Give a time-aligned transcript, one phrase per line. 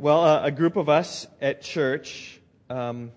[0.00, 3.10] Well, uh, a group of us at church um,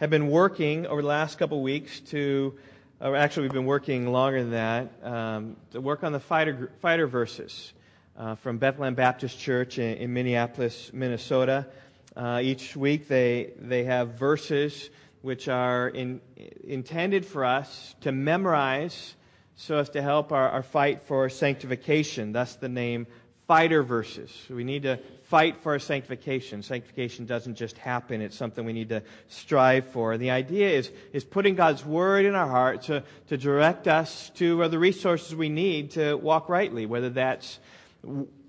[0.00, 2.58] have been working over the last couple weeks to,
[3.00, 7.06] or actually, we've been working longer than that, um, to work on the fighter, fighter
[7.06, 7.72] verses
[8.18, 11.66] uh, from Bethlehem Baptist Church in, in Minneapolis, Minnesota.
[12.14, 14.90] Uh, each week they, they have verses
[15.22, 16.20] which are in,
[16.64, 19.14] intended for us to memorize
[19.56, 22.32] so as to help our, our fight for sanctification.
[22.32, 23.06] Thus the name
[23.50, 24.30] fighter verses.
[24.48, 26.62] We need to fight for our sanctification.
[26.62, 30.12] Sanctification doesn't just happen, it's something we need to strive for.
[30.12, 34.30] And the idea is, is putting God's Word in our heart to, to direct us
[34.36, 37.58] to the resources we need to walk rightly, whether that's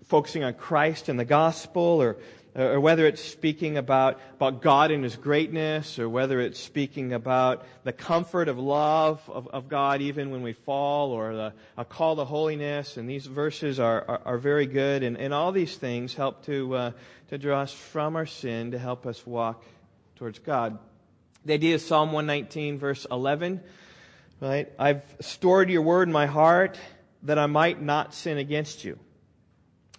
[0.05, 2.17] focusing on Christ and the gospel or
[2.55, 7.65] or whether it's speaking about, about God and His greatness, or whether it's speaking about
[7.83, 12.17] the comfort of love of, of God even when we fall, or the, a call
[12.17, 12.97] to holiness.
[12.97, 16.75] And these verses are, are, are very good, and, and all these things help to,
[16.75, 16.91] uh,
[17.29, 19.63] to draw us from our sin to help us walk
[20.15, 20.77] towards God.
[21.45, 23.61] The idea is Psalm 119, verse 11.
[24.41, 24.71] Right?
[24.77, 26.77] I've stored your word in my heart
[27.23, 28.99] that I might not sin against you.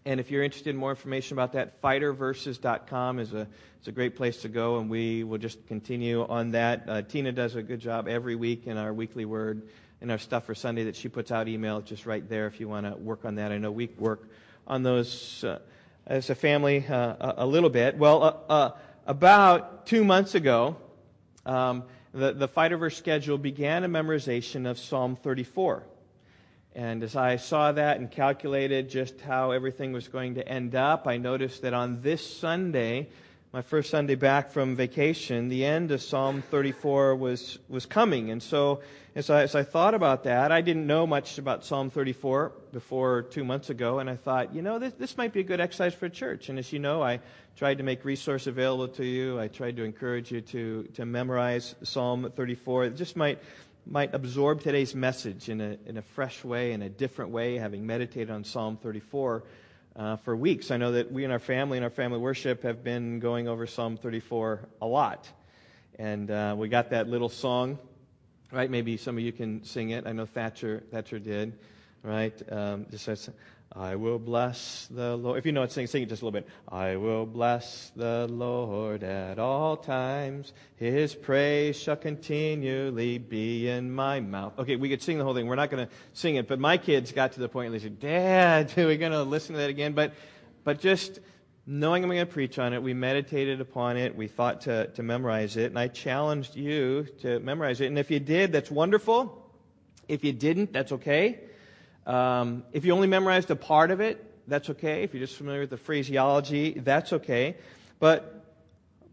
[0.05, 3.47] And if you're interested in more information about that, fighterverses.com is a,
[3.81, 6.85] is a great place to go, and we will just continue on that.
[6.89, 9.63] Uh, Tina does a good job every week in our weekly word
[10.01, 11.81] and our stuff for Sunday that she puts out email.
[11.81, 13.53] just right there if you want to work on that.
[13.53, 14.29] I know we work
[14.67, 15.61] on those uh,
[16.05, 17.97] as a family uh, a, a, little bit.
[17.97, 18.71] Well, uh, uh,
[19.07, 20.77] about two months ago,
[21.47, 25.85] um, the, the Fighterverse schedule began a memorization of Psalm 34.
[26.75, 31.07] And as I saw that and calculated just how everything was going to end up,
[31.07, 33.09] I noticed that on this Sunday,
[33.53, 38.31] my first Sunday back from vacation, the end of Psalm 34 was, was coming.
[38.31, 38.81] And so
[39.15, 43.21] as I, as I thought about that, I didn't know much about Psalm 34 before
[43.21, 45.93] two months ago, and I thought, you know, this, this might be a good exercise
[45.93, 46.49] for church.
[46.49, 47.21] And as you know, I
[47.55, 49.39] tried to make resource available to you.
[49.39, 52.87] I tried to encourage you to, to memorize Psalm 34.
[52.87, 53.39] It just might
[53.87, 57.87] might absorb today's message in a, in a fresh way, in a different way, having
[57.87, 59.43] meditated on Psalm 34
[59.97, 60.71] uh, for weeks.
[60.71, 63.67] I know that we and our family and our family worship have been going over
[63.67, 65.29] Psalm 34 a lot.
[65.99, 67.79] And uh, we got that little song,
[68.51, 68.71] right?
[68.71, 70.07] Maybe some of you can sing it.
[70.07, 71.59] I know Thatcher, Thatcher did,
[72.03, 72.41] right?
[72.51, 73.31] Um, just says,
[73.75, 75.39] I will bless the Lord.
[75.39, 76.47] If you know it, sing, sing it just a little bit.
[76.69, 80.53] I will bless the Lord at all times.
[80.77, 84.59] His praise shall continually be in my mouth.
[84.59, 85.47] Okay, we could sing the whole thing.
[85.47, 87.83] We're not going to sing it, but my kids got to the point where they
[87.83, 89.95] said, Dad, are we going to listen to that again?
[89.95, 90.13] But,
[90.65, 91.21] but just
[91.67, 94.15] knowing I'm going to preach on it, we meditated upon it.
[94.15, 97.87] We thought to, to memorize it, and I challenged you to memorize it.
[97.87, 99.51] And if you did, that's wonderful.
[100.09, 101.41] If you didn't, that's okay.
[102.07, 105.03] Um, if you only memorized a part of it, that's okay.
[105.03, 107.57] If you're just familiar with the phraseology, that's okay.
[108.01, 108.45] But,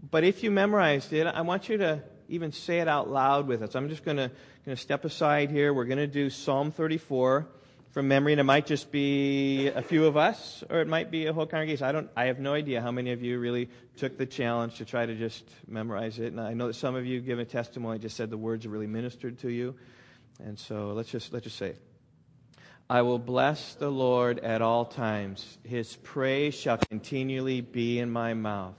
[0.09, 3.61] but if you memorized it, I want you to even say it out loud with
[3.61, 3.75] us.
[3.75, 5.73] I'm just going to step aside here.
[5.73, 7.47] We're going to do Psalm 34
[7.91, 11.25] from memory, and it might just be a few of us, or it might be
[11.25, 11.85] a whole congregation.
[11.85, 12.09] I don't.
[12.15, 15.15] I have no idea how many of you really took the challenge to try to
[15.15, 16.27] just memorize it.
[16.27, 18.87] And I know that some of you give a testimony, just said the words really
[18.87, 19.75] ministered to you.
[20.43, 21.88] And so let's just let's just say it.
[22.91, 25.59] I will bless the Lord at all times.
[25.63, 28.73] His praise shall continually be in my mouth.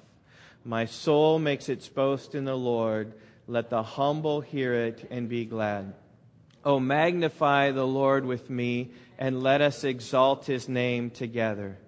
[0.64, 3.14] My soul makes its boast in the Lord.
[3.46, 5.94] Let the humble hear it and be glad.
[6.64, 11.78] Oh, magnify the Lord with me, and let us exalt his name together.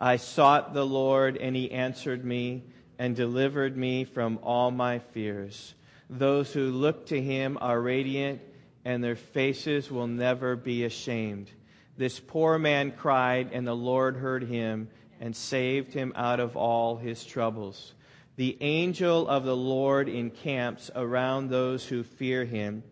[0.00, 2.64] I sought the Lord, and he answered me
[2.98, 5.74] and delivered me from all my fears.
[6.08, 8.40] Those who look to him are radiant,
[8.86, 11.50] and their faces will never be ashamed.
[11.96, 14.88] This poor man cried, and the Lord heard him
[15.20, 17.94] and saved him out of all his troubles.
[18.36, 22.82] The angel of the Lord encamps around those who fear him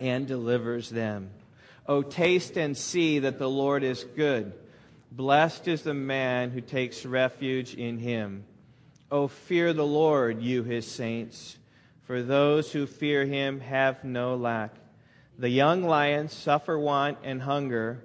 [0.00, 1.30] and delivers them.
[1.86, 4.52] O taste and see that the Lord is good.
[5.12, 8.44] Blessed is the man who takes refuge in him.
[9.10, 11.58] O fear the Lord, you his saints,
[12.02, 14.74] for those who fear him have no lack.
[15.38, 18.04] The young lions suffer want and hunger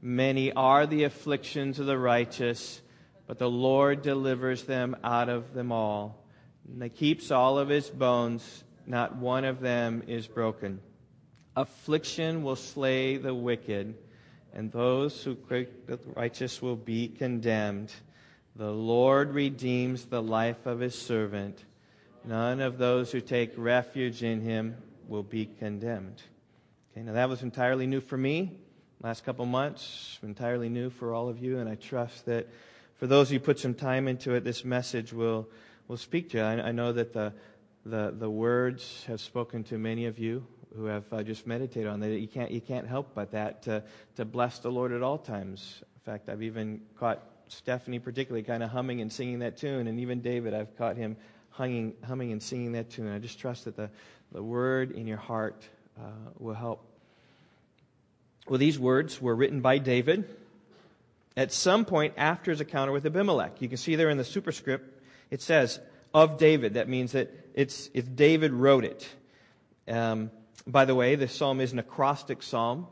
[0.00, 2.80] Many are the afflictions of the righteous,
[3.26, 6.24] but the Lord delivers them out of them all.
[6.66, 10.80] And he keeps all of his bones, not one of them is broken.
[11.56, 13.96] Affliction will slay the wicked,
[14.52, 17.92] and those who create the righteous will be condemned.
[18.54, 21.64] The Lord redeems the life of his servant.
[22.24, 24.76] None of those who take refuge in him
[25.08, 26.22] will be condemned.
[26.92, 28.52] Okay, now that was entirely new for me.
[29.00, 32.48] Last couple months, entirely new for all of you, and I trust that
[32.96, 35.48] for those who put some time into it, this message will,
[35.86, 36.42] will speak to you.
[36.42, 37.32] I, I know that the,
[37.86, 42.00] the, the words have spoken to many of you who have uh, just meditated on
[42.00, 42.10] that.
[42.18, 43.84] You can't, you can't help but that to,
[44.16, 45.80] to bless the Lord at all times.
[45.94, 50.00] In fact, I've even caught Stephanie particularly kind of humming and singing that tune, and
[50.00, 51.16] even David, I've caught him
[51.50, 53.12] humming, humming and singing that tune.
[53.12, 53.90] I just trust that the,
[54.32, 55.62] the word in your heart
[55.96, 56.02] uh,
[56.40, 56.84] will help.
[58.48, 60.28] Well, these words were written by David
[61.36, 63.60] at some point after his encounter with Abimelech.
[63.60, 65.80] You can see there in the superscript, it says,
[66.14, 66.74] of David.
[66.74, 69.08] That means that it's, it's David wrote it.
[69.86, 70.30] Um,
[70.66, 72.86] by the way, this psalm is an acrostic psalm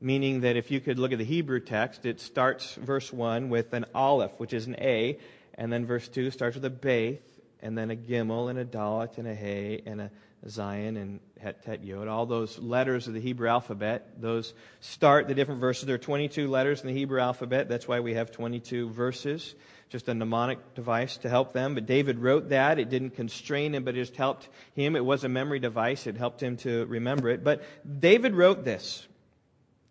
[0.00, 3.72] meaning that if you could look at the Hebrew text, it starts verse 1 with
[3.72, 5.18] an aleph, which is an A,
[5.54, 7.20] and then verse 2 starts with a Beth,
[7.60, 10.10] and then a Gimel, and a Dalet, and a Hay, and a
[10.46, 12.08] Zayin, and Het, Tet, Yod.
[12.08, 15.86] All those letters of the Hebrew alphabet, those start the different verses.
[15.86, 17.68] There are 22 letters in the Hebrew alphabet.
[17.68, 19.54] That's why we have 22 verses.
[19.88, 21.74] Just a mnemonic device to help them.
[21.74, 22.78] But David wrote that.
[22.78, 24.96] It didn't constrain him, but it just helped him.
[24.96, 26.06] It was a memory device.
[26.06, 27.42] It helped him to remember it.
[27.42, 27.62] But
[28.00, 29.06] David wrote this.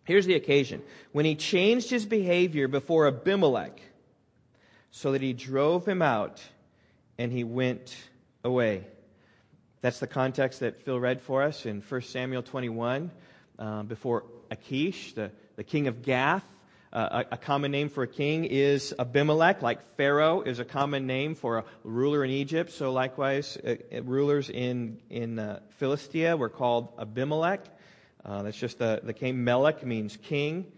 [0.04, 0.82] Here's the occasion.
[1.12, 3.80] When he changed his behavior before Abimelech,
[4.90, 6.42] so that he drove him out
[7.18, 7.96] and he went
[8.44, 8.86] away.
[9.80, 13.12] That's the context that Phil read for us in 1 Samuel 21
[13.60, 16.44] uh, before Achish, the, the king of Gath.
[16.92, 21.06] Uh, a, a, common name for a king is Abimelech, like Pharaoh is a common
[21.06, 22.72] name for a ruler in Egypt.
[22.72, 27.60] So likewise, uh, rulers in, in uh, Philistia were called Abimelech.
[28.24, 29.44] Uh, that's just the, the king.
[29.44, 30.72] Melech means king.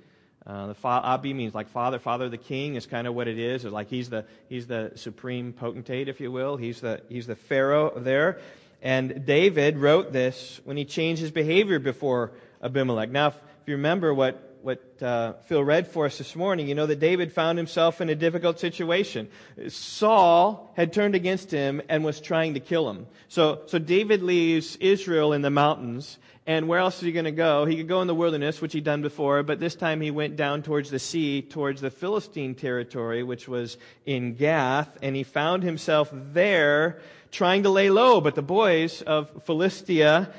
[0.44, 1.98] Uh, the fa- Abi means like father.
[1.98, 3.64] Father of the king is kind of what it is.
[3.64, 6.56] It's like he's the, he's the supreme potentate, if you will.
[6.56, 8.40] He's the, he's the Pharaoh there.
[8.82, 12.32] And David wrote this when he changed his behavior before
[12.62, 13.10] Abimelech.
[13.10, 16.74] Now, if, if you remember what what uh, Phil read for us this morning, you
[16.74, 19.28] know that David found himself in a difficult situation.
[19.68, 23.06] Saul had turned against him and was trying to kill him.
[23.28, 27.30] So, so David leaves Israel in the mountains, and where else is he going to
[27.30, 27.64] go?
[27.64, 30.36] He could go in the wilderness, which he'd done before, but this time he went
[30.36, 35.62] down towards the sea, towards the Philistine territory, which was in Gath, and he found
[35.62, 37.00] himself there
[37.30, 38.20] trying to lay low.
[38.20, 40.32] But the boys of Philistia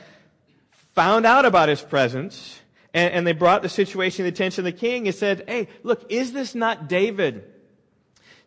[0.93, 2.59] found out about his presence
[2.93, 5.67] and, and they brought the situation to the attention of the king and said, Hey,
[5.83, 7.45] look, is this not David?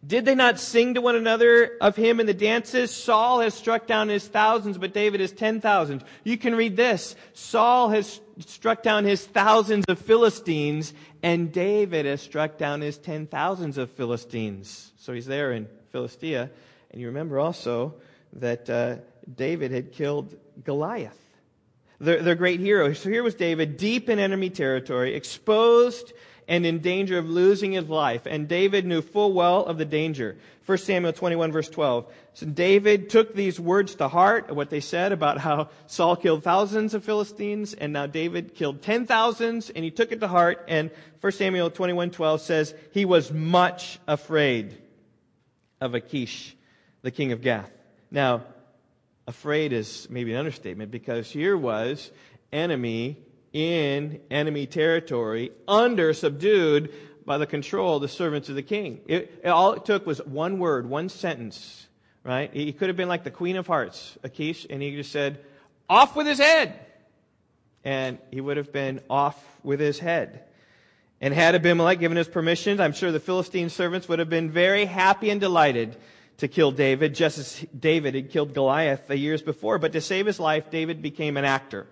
[0.06, 2.90] Did they not sing to one another of him in the dances?
[2.90, 6.02] Saul has struck down his thousands, but David his ten thousands.
[6.24, 7.16] You can read this.
[7.32, 10.92] Saul has struck down his thousands of Philistines,
[11.22, 14.92] and David has struck down his ten thousands of Philistines.
[14.98, 16.50] So he's there in Philistia.
[16.90, 17.94] And you remember also
[18.34, 18.96] that uh,
[19.34, 21.18] David had killed Goliath
[22.00, 22.92] their, their great hero.
[22.92, 26.12] So here was David, deep in enemy territory, exposed
[26.46, 28.26] and in danger of losing his life.
[28.26, 30.36] And David knew full well of the danger.
[30.66, 32.12] 1 Samuel 21 verse 12.
[32.34, 36.92] So David took these words to heart, what they said about how Saul killed thousands
[36.92, 40.90] of Philistines, and now David killed ten thousands, and he took it to heart, and
[41.20, 44.76] 1 Samuel 21 12 says, he was much afraid
[45.80, 46.56] of Achish,
[47.02, 47.70] the king of Gath.
[48.14, 48.42] Now,
[49.26, 52.12] afraid is maybe an understatement because here was
[52.52, 53.18] enemy
[53.52, 56.94] in enemy territory, under subdued
[57.26, 59.00] by the control of the servants of the king.
[59.08, 61.88] It, it, all it took was one word, one sentence,
[62.22, 62.54] right?
[62.54, 65.44] He could have been like the Queen of Hearts, Achish, and he just said,
[65.90, 66.78] off with his head.
[67.82, 70.44] And he would have been off with his head.
[71.20, 74.84] And had Abimelech given his permission, I'm sure the Philistine servants would have been very
[74.84, 75.96] happy and delighted
[76.38, 79.78] to kill David, just as David had killed Goliath the years before.
[79.78, 81.86] But to save his life, David became an actor.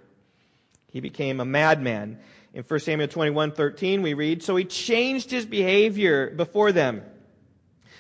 [0.91, 2.19] He became a madman.
[2.55, 7.03] In 1 Samuel 21, 13, we read, So he changed his behavior before them.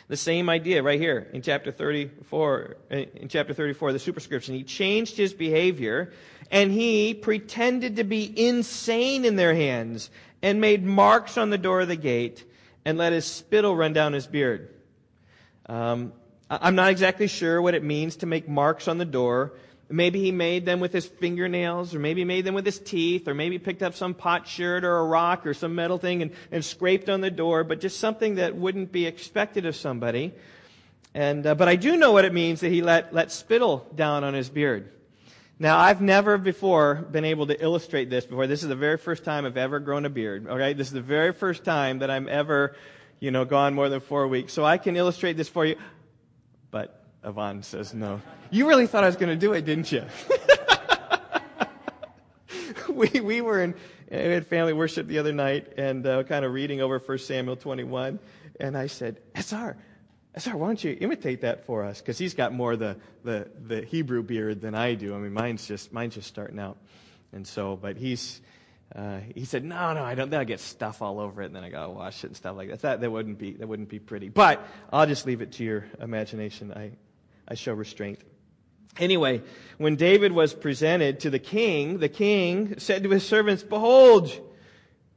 [0.08, 4.54] The same idea right here in chapter 34, in chapter 34, the superscription.
[4.54, 6.12] He changed his behavior
[6.50, 10.10] and he pretended to be insane in their hands
[10.42, 12.44] and made marks on the door of the gate
[12.84, 14.74] and let his spittle run down his beard.
[15.64, 16.12] Um,
[16.60, 19.52] I'm not exactly sure what it means to make marks on the door.
[19.88, 23.28] Maybe he made them with his fingernails, or maybe he made them with his teeth,
[23.28, 26.32] or maybe picked up some pot potsherd or a rock or some metal thing and,
[26.50, 30.32] and scraped on the door, but just something that wouldn't be expected of somebody.
[31.14, 34.24] And, uh, but I do know what it means that he let, let spittle down
[34.24, 34.90] on his beard.
[35.58, 38.46] Now, I've never before been able to illustrate this before.
[38.46, 40.46] This is the very first time I've ever grown a beard.
[40.46, 42.74] Okay, this is the very first time that I'm ever,
[43.20, 44.52] you know, gone more than four weeks.
[44.52, 45.76] So I can illustrate this for you.
[46.72, 48.20] But Yvonne says no.
[48.50, 50.04] You really thought I was going to do it, didn't you?
[52.88, 53.74] we we were in
[54.10, 57.56] we had family worship the other night and uh, kind of reading over 1 Samuel
[57.56, 58.18] 21,
[58.58, 59.76] and I said, "Sr,
[60.36, 62.00] Sr, why don't you imitate that for us?
[62.00, 65.14] Because he's got more the, the the Hebrew beard than I do.
[65.14, 66.78] I mean, mine's just mine's just starting out,
[67.32, 68.40] and so, but he's."
[68.94, 70.28] Uh, he said, "No, no, I don't.
[70.28, 72.56] Then I get stuff all over it, and then I gotta wash it and stuff
[72.56, 72.82] like that.
[72.82, 74.28] That that wouldn't be that wouldn't be pretty.
[74.28, 76.72] But I'll just leave it to your imagination.
[76.72, 76.92] I
[77.48, 78.20] I show restraint."
[78.98, 79.40] Anyway,
[79.78, 84.30] when David was presented to the king, the king said to his servants, "Behold,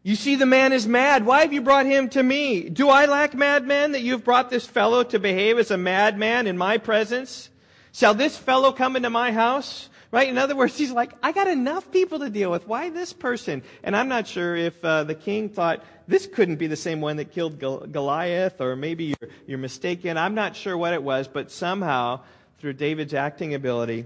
[0.04, 1.26] you see the man is mad.
[1.26, 2.70] Why have you brought him to me?
[2.70, 6.48] Do I lack madmen that you have brought this fellow to behave as a madman
[6.48, 7.50] in my presence?
[7.92, 10.30] Shall this fellow come into my house?" Right?
[10.30, 12.66] In other words, he's like, I got enough people to deal with.
[12.70, 13.64] Why this person?
[13.84, 17.18] And I'm not sure if uh, the king thought this couldn't be the same one
[17.18, 20.18] that killed Goliath, or maybe you're, you're mistaken.
[20.18, 22.22] I'm not sure what it was, but somehow,
[22.60, 24.06] through David's acting ability,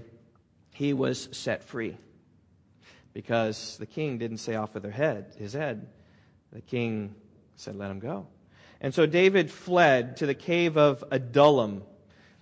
[0.74, 1.96] he was set free.
[3.12, 5.86] Because the king didn't say off with their head, his head.
[6.52, 7.14] The king
[7.54, 8.26] said, let him go.
[8.80, 11.84] And so David fled to the cave of Adullam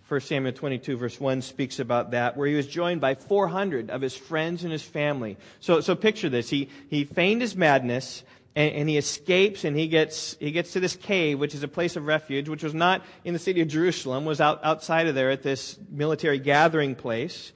[0.09, 4.01] 1 Samuel 22, verse 1 speaks about that, where he was joined by 400 of
[4.01, 5.37] his friends and his family.
[5.61, 6.49] So, so picture this.
[6.49, 8.23] He, he feigned his madness,
[8.57, 11.69] and, and, he escapes, and he gets, he gets to this cave, which is a
[11.69, 15.15] place of refuge, which was not in the city of Jerusalem, was out, outside of
[15.15, 17.53] there at this military gathering place.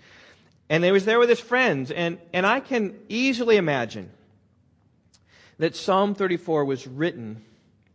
[0.69, 1.91] And he was there with his friends.
[1.91, 4.11] And, and I can easily imagine
[5.59, 7.43] that Psalm 34 was written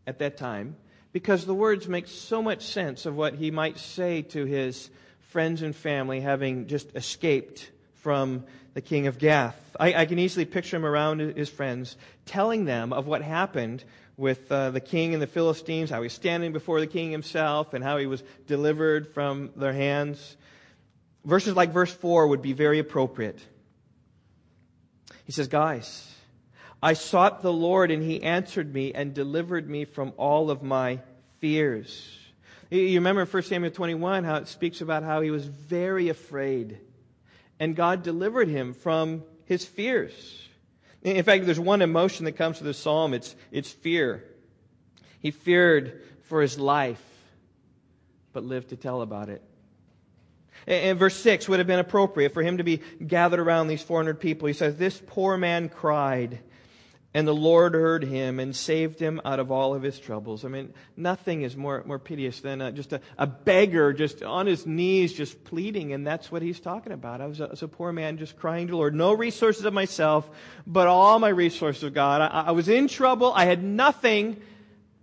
[0.08, 0.78] at that time
[1.12, 4.90] because the words make so much sense of what he might say to his
[5.30, 9.56] friends and family having just escaped from the king of Gath.
[9.80, 13.84] I, I can easily picture him around his friends telling them of what happened
[14.18, 17.84] with uh, the king and the Philistines, how he's standing before the king himself, and
[17.84, 20.38] how he was delivered from their hands.
[21.24, 23.40] Verses like verse 4 would be very appropriate.
[25.26, 26.12] He says, Guys,
[26.82, 31.00] I sought the Lord, and he answered me and delivered me from all of my
[31.40, 32.18] fears.
[32.70, 36.80] You remember in 1 Samuel 21 how it speaks about how he was very afraid,
[37.60, 40.48] and God delivered him from his fears.
[41.02, 44.24] In fact, there's one emotion that comes to the psalm it's, it's fear.
[45.20, 47.02] He feared for his life,
[48.34, 49.42] but lived to tell about it.
[50.68, 54.20] And verse 6 would have been appropriate for him to be gathered around these 400
[54.20, 54.48] people.
[54.48, 56.40] He says, This poor man cried
[57.14, 60.44] and the Lord heard him and saved him out of all of his troubles.
[60.44, 64.46] I mean, nothing is more, more piteous than a, just a, a, beggar just on
[64.46, 65.94] his knees, just pleading.
[65.94, 67.22] And that's what he's talking about.
[67.22, 68.94] I was was a poor man just crying to the Lord.
[68.94, 70.30] No resources of myself,
[70.68, 72.22] but all my resources of God.
[72.22, 73.32] I, I was in trouble.
[73.34, 74.42] I had nothing,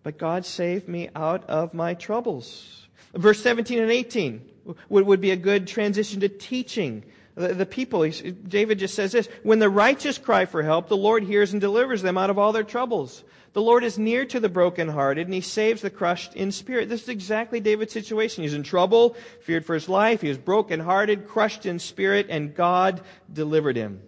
[0.02, 2.86] but God saved me out of my troubles.
[3.14, 4.50] Verse 17 and 18
[4.88, 7.04] would, would be a good transition to teaching
[7.34, 8.08] the, the people.
[8.08, 12.02] David just says this When the righteous cry for help, the Lord hears and delivers
[12.02, 13.24] them out of all their troubles.
[13.54, 16.88] The Lord is near to the brokenhearted, and he saves the crushed in spirit.
[16.88, 18.42] This is exactly David's situation.
[18.42, 20.20] He's in trouble, feared for his life.
[20.20, 23.00] He was brokenhearted, crushed in spirit, and God
[23.32, 24.02] delivered him.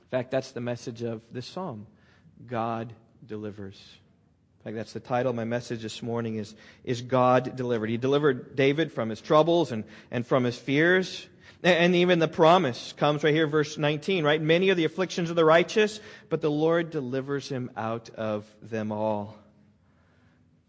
[0.00, 1.86] In fact, that's the message of this psalm
[2.44, 2.92] God
[3.24, 3.80] delivers.
[4.58, 7.88] In fact, that's the title of my message this morning is, is God delivered.
[7.88, 11.28] He delivered David from his troubles and, and from his fears.
[11.62, 14.40] And even the promise comes right here, verse 19, right?
[14.40, 18.92] Many are the afflictions of the righteous, but the Lord delivers him out of them
[18.92, 19.36] all.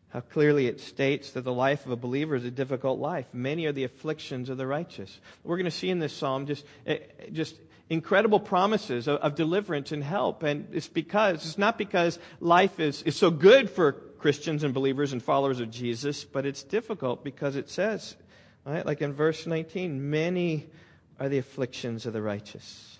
[0.09, 3.25] How clearly it states that the life of a believer is a difficult life.
[3.33, 5.19] Many are the afflictions of the righteous.
[5.43, 6.99] We're going to see in this psalm just, eh,
[7.33, 7.55] just
[7.89, 10.43] incredible promises of, of deliverance and help.
[10.43, 15.13] And it's because, it's not because life is, is so good for Christians and believers
[15.13, 18.15] and followers of Jesus, but it's difficult because it says
[18.67, 18.85] Right?
[18.85, 20.67] Like in verse 19, many
[21.21, 22.97] are the afflictions of the righteous.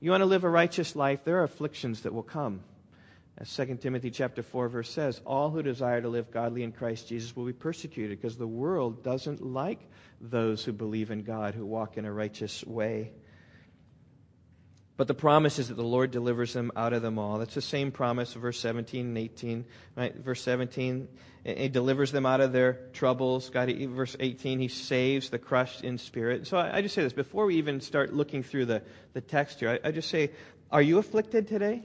[0.00, 2.60] You want to live a righteous life, there are afflictions that will come.
[3.38, 7.08] As 2 Timothy chapter 4 verse says, all who desire to live godly in Christ
[7.08, 9.80] Jesus will be persecuted because the world doesn't like
[10.20, 13.12] those who believe in God, who walk in a righteous way.
[14.96, 17.38] But the promise is that the Lord delivers them out of them all.
[17.38, 19.64] That's the same promise, verse 17 and 18.
[19.96, 20.14] Right?
[20.14, 21.08] Verse 17,
[21.44, 23.48] he delivers them out of their troubles.
[23.48, 26.46] God, verse 18, he saves the crushed in spirit.
[26.46, 28.82] So I, I, just say this before we even start looking through the,
[29.14, 29.80] the text here.
[29.82, 30.30] I, I just say,
[30.70, 31.82] are you afflicted today?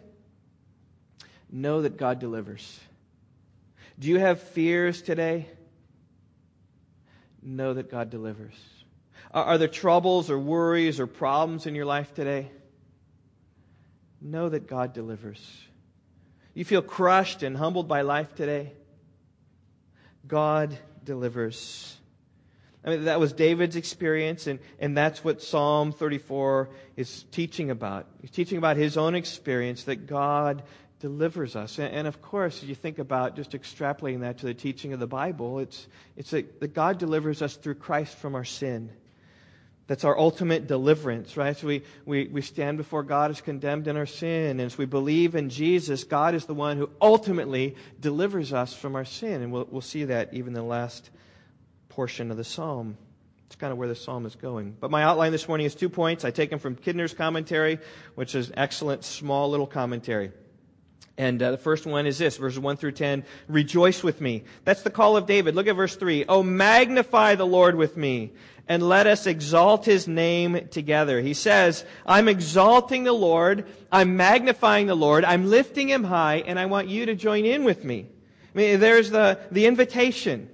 [1.50, 2.80] Know that God delivers.
[3.98, 5.48] Do you have fears today?
[7.42, 8.54] Know that God delivers.
[9.32, 12.52] Are, are there troubles or worries or problems in your life today?
[14.27, 15.39] Know that God delivers.
[16.53, 18.74] You feel crushed and humbled by life today?
[20.27, 21.96] God delivers.
[22.84, 28.05] I mean, that was David's experience, and, and that's what Psalm 34 is teaching about.
[28.19, 30.63] He's teaching about his own experience that God
[31.00, 31.79] delivers us.
[31.79, 35.07] And, and of course, you think about just extrapolating that to the teaching of the
[35.07, 38.89] Bible, it's, it's that, that God delivers us through Christ from our sin.
[39.88, 41.56] That's our ultimate deliverance, right?
[41.56, 44.51] So we, we, we stand before God as condemned in our sin.
[44.51, 48.96] And as we believe in Jesus, God is the one who ultimately delivers us from
[48.96, 49.41] our sin.
[49.41, 51.10] And we'll, we'll see that even in the last
[51.88, 52.98] portion of the psalm.
[53.46, 54.75] It's kind of where the psalm is going.
[54.77, 56.25] But my outline this morning is two points.
[56.25, 57.79] I take them from Kidner's commentary,
[58.15, 60.34] which is excellent, small little commentary.
[61.18, 63.26] And uh, the first one is this, verses 1 through 10.
[63.48, 64.44] Rejoice with me.
[64.66, 65.56] That's the call of David.
[65.56, 66.26] Look at verse 3.
[66.30, 68.34] Oh, magnify the Lord with me,
[68.68, 71.20] and let us exalt his name together.
[71.20, 76.60] He says, I'm exalting the Lord, I'm magnifying the Lord, I'm lifting him high, and
[76.60, 78.06] I want you to join in with me.
[78.54, 80.50] I mean, there's the, the invitation.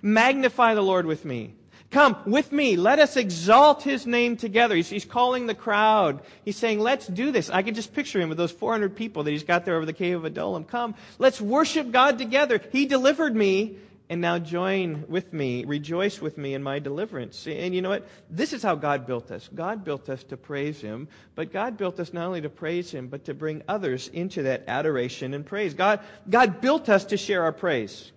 [0.00, 1.54] Magnify the Lord with me.
[1.90, 2.76] Come with me.
[2.76, 4.76] Let us exalt his name together.
[4.76, 6.20] He's, he's, calling the crowd.
[6.44, 7.48] He's saying, let's do this.
[7.48, 9.94] I can just picture him with those 400 people that he's got there over the
[9.94, 10.64] cave of Adullam.
[10.64, 12.60] Come, let's worship God together.
[12.72, 13.78] He delivered me,
[14.10, 17.46] and now join with me, rejoice with me in my deliverance.
[17.46, 18.06] And you know what?
[18.30, 19.48] This is how God built us.
[19.54, 23.08] God built us to praise him, but God built us not only to praise him,
[23.08, 25.74] but to bring others into that adoration and praise.
[25.74, 28.10] God, God built us to share our praise.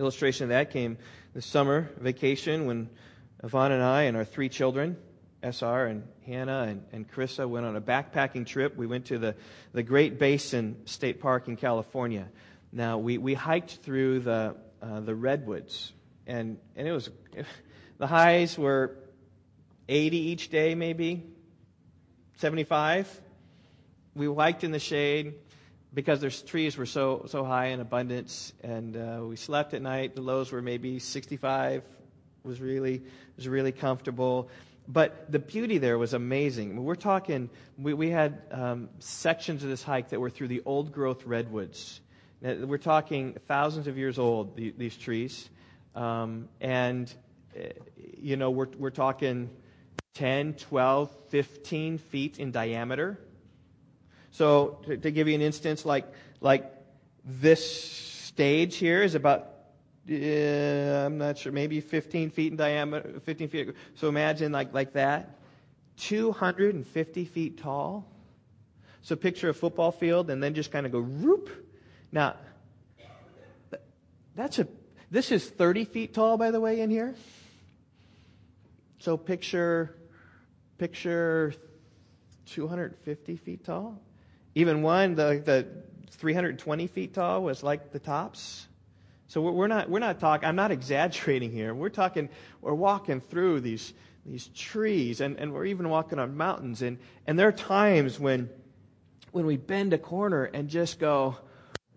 [0.00, 0.98] Illustration of that came
[1.34, 2.90] the summer vacation when
[3.42, 4.96] Yvonne and I and our three children,
[5.42, 8.76] SR and Hannah and, and Carissa, went on a backpacking trip.
[8.76, 9.34] We went to the,
[9.72, 12.28] the Great Basin State Park in California.
[12.70, 15.92] Now, we, we hiked through the, uh, the redwoods,
[16.26, 17.10] and, and it was,
[17.98, 18.96] the highs were
[19.88, 21.22] 80 each day, maybe,
[22.36, 23.20] 75.
[24.14, 25.34] We hiked in the shade
[25.94, 30.14] because their trees were so so high in abundance, and uh, we slept at night.
[30.14, 31.82] The lows were maybe 65.
[32.44, 33.02] was really
[33.36, 34.48] was really comfortable.
[34.88, 36.82] But the beauty there was amazing.
[36.82, 37.50] We're talking.
[37.78, 42.00] We, we had um, sections of this hike that were through the old growth redwoods.
[42.40, 44.56] Now, we're talking thousands of years old.
[44.56, 45.48] The, these trees,
[45.94, 47.12] um, and
[47.56, 47.68] uh,
[48.20, 49.50] you know we're we're talking
[50.14, 53.18] 10, 12, 15 feet in diameter.
[54.32, 56.06] So to, to give you an instance, like
[56.40, 56.70] like
[57.24, 57.62] this
[58.24, 59.48] stage here is about
[60.10, 63.74] uh, I'm not sure, maybe 15 feet in diameter, 15 feet.
[63.94, 65.38] So imagine like like that,
[65.98, 68.08] 250 feet tall.
[69.02, 71.50] So picture a football field and then just kind of go whoop.
[72.10, 72.36] Now,
[74.34, 74.66] that's a
[75.10, 77.14] this is 30 feet tall, by the way, in here.
[78.98, 79.94] So picture
[80.78, 81.52] picture
[82.46, 84.00] 250 feet tall.
[84.54, 85.66] Even one, the, the
[86.10, 88.66] 320 feet tall, was like the tops.
[89.28, 91.74] So we're not, we're not talking, I'm not exaggerating here.
[91.74, 92.28] We're talking,
[92.60, 93.94] we're walking through these,
[94.26, 96.82] these trees and, and we're even walking on mountains.
[96.82, 98.50] And, and there are times when,
[99.30, 101.38] when we bend a corner and just go,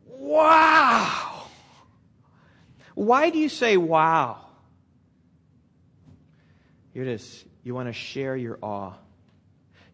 [0.05, 1.43] wow!
[2.93, 4.39] Why do you say wow?
[6.93, 7.43] It is.
[7.63, 8.93] You want to share your awe.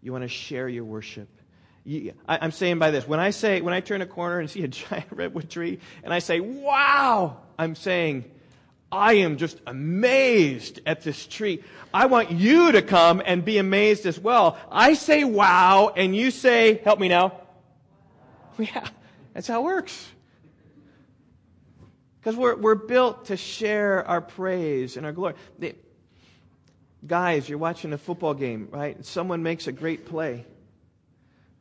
[0.03, 1.27] You want to share your worship.
[1.83, 4.49] You, I, am saying by this, when I say, when I turn a corner and
[4.49, 8.25] see a giant redwood tree and I say, wow, I'm saying,
[8.91, 11.63] I am just amazed at this tree.
[11.93, 14.57] I want you to come and be amazed as well.
[14.69, 17.37] I say wow, and you say, help me now.
[18.59, 18.87] Yeah,
[19.33, 20.07] that's how it works.
[22.19, 25.33] Because we're, we're built to share our praise and our glory.
[25.57, 25.73] The,
[27.07, 29.03] guys, you're watching a football game, right?
[29.03, 30.45] Someone makes a great play.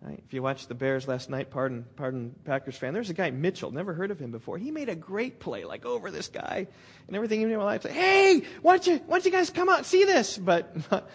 [0.02, 0.22] Right?
[0.26, 3.70] If you watched the Bears last night, pardon, pardon Packers fan, there's a guy, Mitchell,
[3.70, 4.56] never heard of him before.
[4.56, 6.66] He made a great play, like over this guy
[7.06, 7.84] and everything in my life.
[7.84, 10.38] Like, hey, why don't you, why don't you guys come out and see this?
[10.38, 10.74] But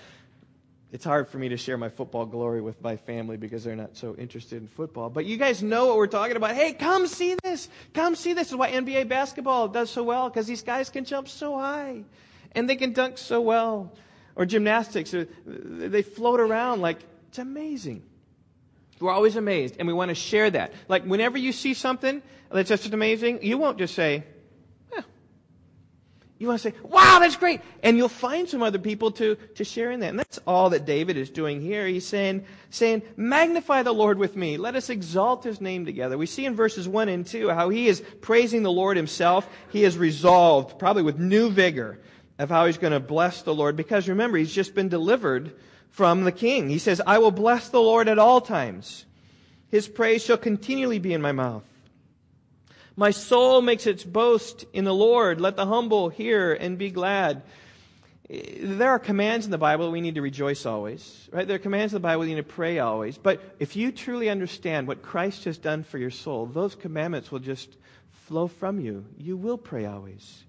[0.92, 3.98] it's hard for me to share my football glory with my family because they're not
[3.98, 5.10] so interested in football.
[5.10, 6.54] But you guys know what we're talking about.
[6.54, 7.70] Hey, come see this.
[7.96, 8.46] Come see this.
[8.46, 12.04] this is why NBA basketball does so well because these guys can jump so high
[12.52, 13.92] and they can dunk so well.
[14.36, 18.04] Or gymnastics, uh, they float around like it's amazing.
[19.00, 20.74] We're always amazed and we want to share that.
[20.88, 24.24] Like whenever you see something that's just amazing, you won't just say,
[24.92, 25.04] Well.
[26.38, 27.60] you want to say, wow, that's great.
[27.84, 30.12] And you'll find some other people to, to share in that.
[30.12, 31.86] And that's all that David is doing here.
[31.88, 34.56] He's saying, saying, magnify the Lord with me.
[34.56, 36.18] Let us exalt his name together.
[36.18, 39.50] We see in verses 1 and 2 how he is praising the Lord himself.
[39.72, 42.00] He is resolved, probably with new vigor,
[42.40, 43.76] of how he's going to bless the Lord.
[43.76, 45.54] Because remember, he's just been delivered
[45.96, 46.68] from the king.
[46.68, 49.06] He says, I will bless the Lord at all times.
[49.70, 51.64] His praise shall continually be in my mouth.
[52.98, 55.40] My soul makes its boast in the Lord.
[55.40, 57.44] Let the humble hear and be glad.
[58.30, 61.48] There are commands in the Bible we need to rejoice always, right?
[61.48, 63.18] There are commands in the Bible we need to pray always.
[63.18, 67.40] But if you truly understand what Christ has done for your soul, those commandments will
[67.40, 67.78] just
[68.28, 69.06] flow from you.
[69.18, 70.44] You will pray always.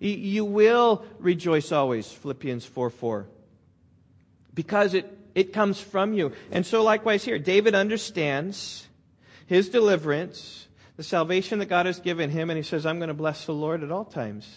[0.00, 3.26] You will rejoice always, Philippians 4 4.
[4.56, 6.32] Because it, it comes from you.
[6.50, 8.88] And so likewise here, David understands
[9.46, 10.66] his deliverance
[10.96, 13.52] the salvation that God has given him, and he says, I'm going to bless the
[13.52, 14.48] Lord at all times.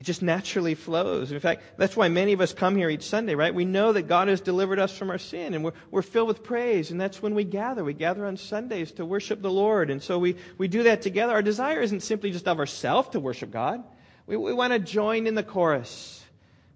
[0.00, 1.32] It just naturally flows.
[1.32, 3.54] In fact, that's why many of us come here each Sunday, right?
[3.54, 6.42] We know that God has delivered us from our sin, and we're, we're filled with
[6.42, 7.84] praise, and that's when we gather.
[7.84, 11.34] We gather on Sundays to worship the Lord, and so we, we do that together.
[11.34, 13.84] Our desire isn't simply just of ourselves to worship God.
[14.26, 16.24] We, we want to join in the chorus.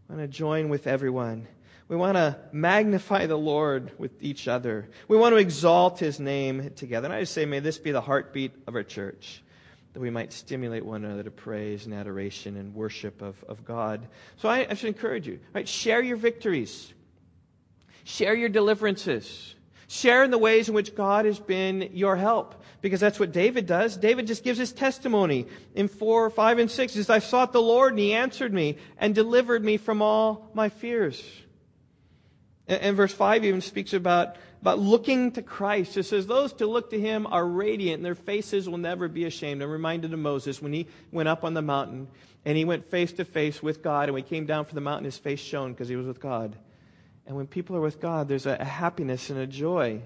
[0.09, 1.47] We want to join with everyone.
[1.91, 4.89] We want to magnify the Lord with each other.
[5.09, 7.07] We want to exalt his name together.
[7.07, 9.43] And I just say, may this be the heartbeat of our church,
[9.93, 14.07] that we might stimulate one another to praise and adoration and worship of, of God.
[14.37, 15.67] So I, I should encourage you, right?
[15.67, 16.95] Share your victories,
[18.05, 19.57] share your deliverances.
[19.89, 22.63] Share in the ways in which God has been your help.
[22.81, 23.97] Because that's what David does.
[23.97, 26.93] David just gives his testimony in 4, 5, and 6.
[26.93, 30.49] He says, I sought the Lord, and he answered me and delivered me from all
[30.55, 31.21] my fears.
[32.71, 35.97] And, verse 5 even speaks about, about looking to Christ.
[35.97, 39.25] It says, Those to look to him are radiant, and their faces will never be
[39.25, 39.61] ashamed.
[39.61, 42.07] I'm reminded of Moses when he went up on the mountain
[42.45, 44.05] and he went face to face with God.
[44.05, 46.21] And when he came down from the mountain, his face shone because he was with
[46.21, 46.57] God.
[47.27, 50.01] And when people are with God, there's a, a happiness and a joy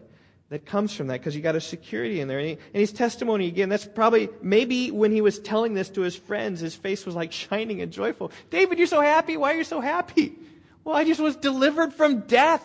[0.49, 2.39] that comes from that because you got a security in there.
[2.39, 6.01] And, he, and, his testimony, again, that's probably, maybe when he was telling this to
[6.01, 8.33] his friends, his face was like shining and joyful.
[8.49, 9.37] David, you're so happy.
[9.37, 10.39] Why are you so happy?
[10.85, 12.63] Well, I just was delivered from death,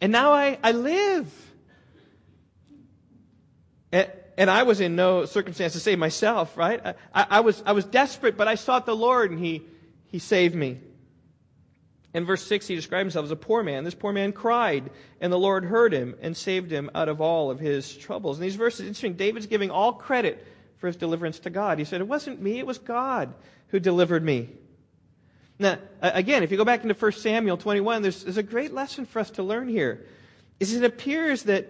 [0.00, 1.30] and now I, I live.
[3.92, 6.80] And, and I was in no circumstance to save myself, right?
[7.14, 9.62] I, I, was, I was desperate, but I sought the Lord, and He,
[10.06, 10.80] he saved me.
[12.14, 13.84] In verse 6, he describes himself as a poor man.
[13.84, 17.50] This poor man cried, and the Lord heard him and saved him out of all
[17.50, 18.36] of his troubles.
[18.36, 21.78] In these verses, interesting, David's giving all credit for his deliverance to God.
[21.78, 23.32] He said, It wasn't me, it was God
[23.68, 24.50] who delivered me.
[25.58, 29.06] Now, again, if you go back into 1 Samuel 21, there's, there's a great lesson
[29.06, 30.06] for us to learn here.
[30.60, 31.68] Is it appears that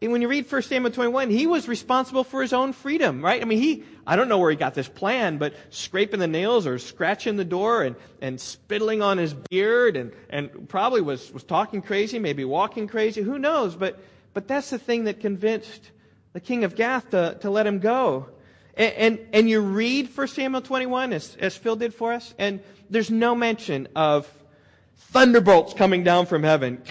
[0.00, 3.40] when you read 1 Samuel 21, he was responsible for his own freedom, right?
[3.40, 6.66] I mean, he, I don't know where he got this plan, but scraping the nails
[6.66, 11.44] or scratching the door and, and spittling on his beard and, and probably was, was
[11.44, 13.76] talking crazy, maybe walking crazy, who knows?
[13.76, 13.98] But,
[14.34, 15.90] but that's the thing that convinced
[16.34, 18.28] the king of Gath to, to let him go.
[18.76, 22.60] And, and, and you read 1 Samuel 21, as, as Phil did for us, and
[22.90, 24.28] there's no mention of
[24.96, 26.82] thunderbolts coming down from heaven.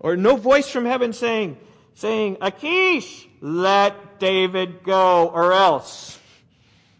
[0.00, 1.56] or no voice from heaven saying,
[1.94, 6.18] saying, Achish, let David go or else.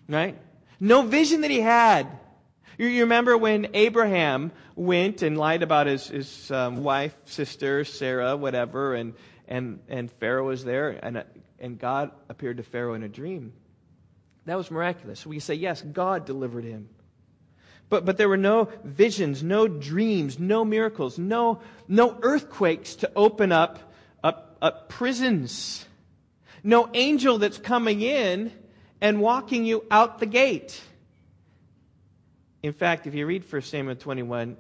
[0.08, 0.38] Right?
[0.78, 2.06] No vision that he had.
[2.78, 8.94] You, remember when Abraham went and lied about his, his um, wife, sister, Sarah, whatever,
[8.94, 9.14] and,
[9.48, 11.24] and, and Pharaoh was there, and,
[11.58, 13.52] and God appeared to Pharaoh in a dream.
[14.46, 15.26] That was miraculous.
[15.26, 16.88] We say, yes, God delivered him.
[17.88, 23.52] But, but there were no visions, no dreams, no miracles, no, no earthquakes to open
[23.52, 23.92] up,
[24.24, 25.84] up, up prisons.
[26.64, 28.52] No angel that's coming in
[29.00, 30.80] and walking you out the gate.
[32.62, 34.56] In fact, if you read 1 Samuel 21,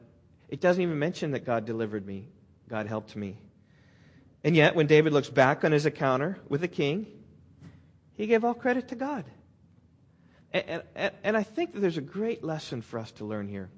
[0.48, 2.28] it doesn't even mention that God delivered me,
[2.68, 3.38] God helped me.
[4.46, 7.08] And yet, when David looks back on his encounter with the king,
[8.14, 9.24] he gave all credit to God.
[10.52, 13.68] And, and, and I think that there's a great lesson for us to learn here.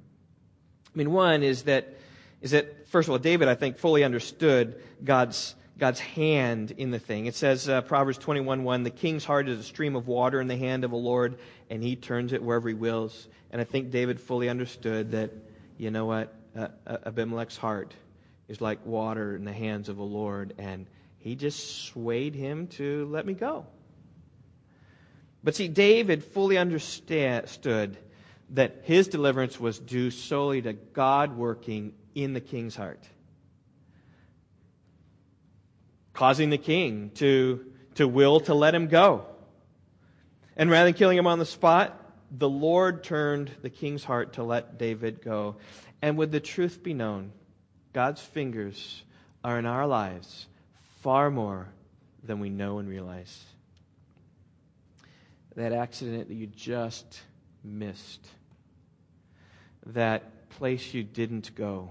[0.84, 1.96] I mean, one is that,
[2.42, 6.98] is that first of all, David, I think, fully understood God's, God's hand in the
[6.98, 7.24] thing.
[7.24, 10.48] It says, uh, Proverbs 21 1, the king's heart is a stream of water in
[10.48, 11.38] the hand of a Lord,
[11.70, 13.26] and he turns it wherever he wills.
[13.52, 15.30] And I think David fully understood that,
[15.78, 16.68] you know what, uh,
[17.06, 17.94] Abimelech's heart
[18.48, 20.86] is like water in the hands of the Lord, and
[21.18, 23.66] he just swayed him to let me go.
[25.44, 27.96] But see, David fully understood
[28.50, 33.06] that his deliverance was due solely to God working in the king's heart,
[36.12, 39.26] causing the king to, to will to let him go.
[40.56, 41.94] And rather than killing him on the spot,
[42.30, 45.56] the Lord turned the king's heart to let David go.
[46.02, 47.32] And would the truth be known,
[47.92, 49.02] God's fingers
[49.42, 50.46] are in our lives
[51.00, 51.68] far more
[52.22, 53.44] than we know and realize.
[55.56, 57.20] That accident that you just
[57.64, 58.26] missed,
[59.86, 61.90] that place you didn't go,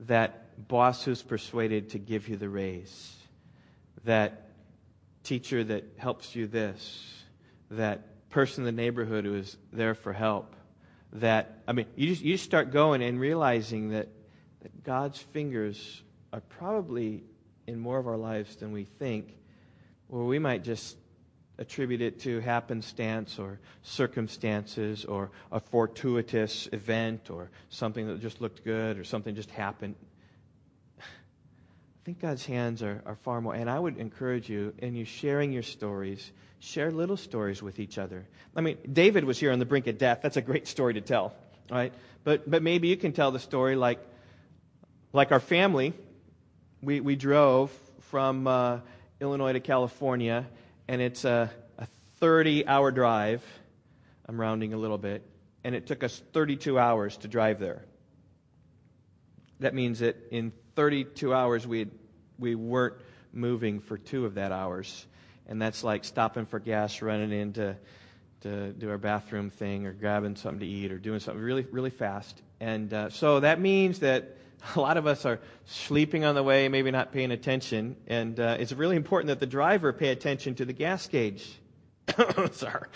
[0.00, 3.14] that boss who's persuaded to give you the raise,
[4.04, 4.48] that
[5.24, 7.24] teacher that helps you this,
[7.70, 10.54] that person in the neighborhood who is there for help,
[11.14, 14.08] that, I mean, you just, you just start going and realizing that,
[14.60, 17.22] that God's fingers are probably
[17.66, 19.36] in more of our lives than we think,
[20.08, 20.96] or we might just
[21.58, 28.64] attribute it to happenstance or circumstances or a fortuitous event or something that just looked
[28.64, 29.96] good or something just happened.
[31.00, 31.02] I
[32.04, 33.54] think God's hands are, are far more.
[33.54, 37.98] And I would encourage you, in you sharing your stories, share little stories with each
[37.98, 38.26] other.
[38.56, 40.20] I mean, David was here on the brink of death.
[40.22, 41.34] That's a great story to tell,
[41.70, 41.92] right?
[42.24, 43.98] But, but maybe you can tell the story like,
[45.12, 45.92] like our family.
[46.82, 47.70] We, we drove
[48.02, 48.80] from uh,
[49.20, 50.46] Illinois to California,
[50.86, 51.86] and it's a, a
[52.20, 53.44] 30 hour drive.
[54.26, 55.22] I'm rounding a little bit.
[55.64, 57.84] And it took us 32 hours to drive there.
[59.60, 61.88] That means that in 32 hours, we,
[62.38, 62.94] we weren't
[63.32, 65.06] moving for two of that hours
[65.48, 67.76] and that's like stopping for gas, running in to,
[68.42, 71.90] to do our bathroom thing, or grabbing something to eat, or doing something really, really
[71.90, 72.40] fast.
[72.60, 74.36] And uh, so that means that
[74.76, 78.56] a lot of us are sleeping on the way, maybe not paying attention, and uh,
[78.58, 81.58] it's really important that the driver pay attention to the gas gauge.
[82.52, 82.88] Sorry.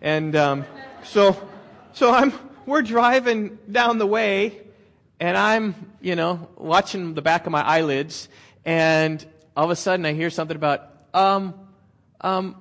[0.00, 0.64] And um,
[1.04, 1.48] so,
[1.92, 2.32] so I'm
[2.66, 4.60] we're driving down the way,
[5.20, 8.28] and I'm you know watching the back of my eyelids,
[8.64, 9.24] and
[9.56, 11.54] all of a sudden I hear something about um
[12.22, 12.56] um,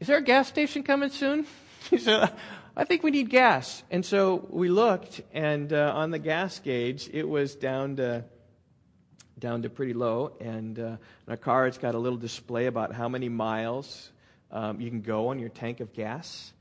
[0.00, 1.46] is there a gas station coming soon?
[1.90, 2.32] he said,
[2.76, 3.82] I think we need gas.
[3.90, 8.24] And so we looked, and uh, on the gas gauge, it was down to
[9.38, 10.36] down to pretty low.
[10.40, 14.10] And uh, in our car, it's got a little display about how many miles
[14.50, 16.52] um, you can go on your tank of gas.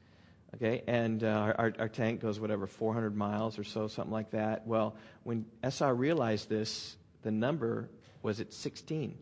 [0.56, 4.66] Okay, and uh, our, our tank goes whatever 400 miles or so, something like that.
[4.66, 7.90] Well, when SR realized this, the number
[8.22, 9.18] was at 16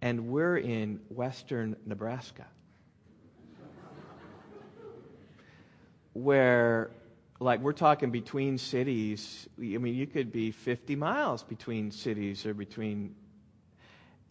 [0.00, 2.46] and we're in western Nebraska.
[6.14, 6.90] Where,
[7.40, 9.48] like, we're talking between cities.
[9.58, 13.14] I mean, you could be 50 miles between cities or between.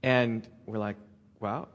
[0.01, 0.95] And we're like,
[1.39, 1.67] wow.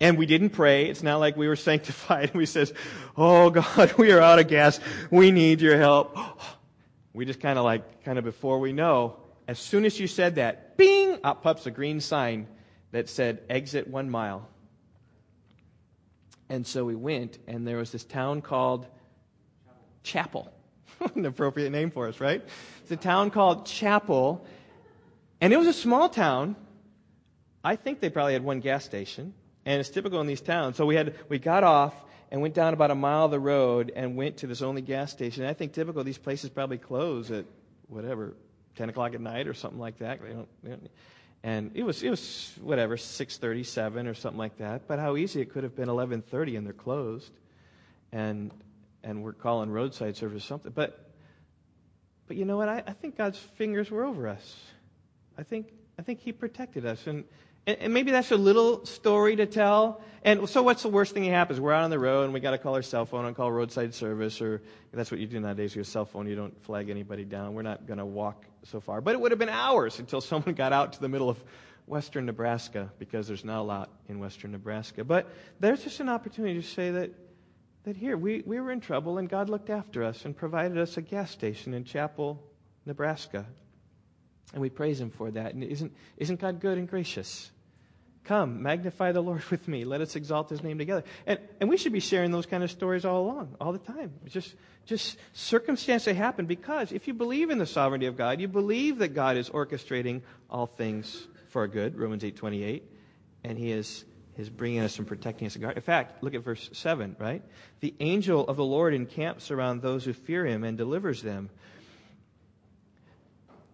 [0.00, 0.86] And we didn't pray.
[0.86, 2.34] It's not like we were sanctified.
[2.34, 2.72] We says,
[3.16, 4.80] oh God, we are out of gas.
[5.10, 6.16] We need your help.
[7.14, 9.16] We just kind of like, kind of before we know,
[9.48, 12.46] as soon as you said that, bing, up pops a green sign
[12.92, 14.46] that said, exit one mile.
[16.48, 18.86] And so we went, and there was this town called
[20.02, 20.52] Chappell.
[21.14, 22.42] An appropriate name for us, right?
[22.82, 24.44] It's a town called Chappell,
[25.40, 26.56] and it was a small town.
[27.62, 29.34] I think they probably had one gas station,
[29.66, 30.76] and it's typical in these towns.
[30.76, 31.94] So we had we got off
[32.30, 35.10] and went down about a mile of the road and went to this only gas
[35.10, 35.42] station.
[35.42, 37.44] And I think typical these places probably close at
[37.88, 38.34] whatever
[38.76, 40.20] ten o'clock at night or something like that.
[40.22, 40.90] They don't, they don't,
[41.42, 44.88] and it was it was whatever 6:37 or something like that.
[44.88, 47.32] But how easy it could have been 11:30 and they're closed,
[48.12, 48.52] and
[49.02, 50.72] and we're calling roadside service something.
[50.74, 51.04] But
[52.26, 52.68] but you know what?
[52.68, 54.56] I, I think God's fingers were over us.
[55.36, 57.24] I think I think He protected us, and
[57.68, 60.00] and, maybe that's a little story to tell.
[60.22, 61.60] And so, what's the worst thing that happens?
[61.60, 63.52] We're out on the road and we got to call our cell phone and call
[63.52, 66.26] roadside service, or that's what you do nowadays your cell phone.
[66.26, 67.52] You don't flag anybody down.
[67.52, 69.02] We're not going to walk so far.
[69.02, 71.42] But it would have been hours until someone got out to the middle of
[71.86, 75.04] western Nebraska because there's not a lot in western Nebraska.
[75.04, 75.30] But
[75.60, 77.10] there's just an opportunity to say that,
[77.88, 80.98] that here, we, we were in trouble and God looked after us and provided us
[80.98, 82.42] a gas station in Chappell,
[82.84, 83.46] Nebraska.
[84.52, 85.54] And we praise Him for that.
[85.54, 87.50] And isn't, isn't God good and gracious?
[88.24, 89.86] Come, magnify the Lord with me.
[89.86, 91.02] Let us exalt his name together.
[91.26, 94.12] And, and we should be sharing those kind of stories all along, all the time.
[94.26, 98.38] It's just, just circumstance that happen because if you believe in the sovereignty of God,
[98.38, 100.20] you believe that God is orchestrating
[100.50, 102.84] all things for good, Romans 8 28,
[103.44, 104.04] and he is,
[104.38, 105.56] is bringing us and protecting us.
[105.56, 107.42] In fact, look at verse 7, right?
[107.80, 111.50] The angel of the Lord encamps around those who fear him and delivers them.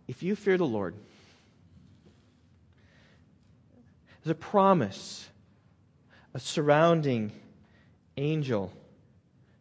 [0.08, 0.94] if you fear the Lord,
[4.22, 5.28] there's a promise,
[6.32, 7.30] a surrounding
[8.16, 8.72] angel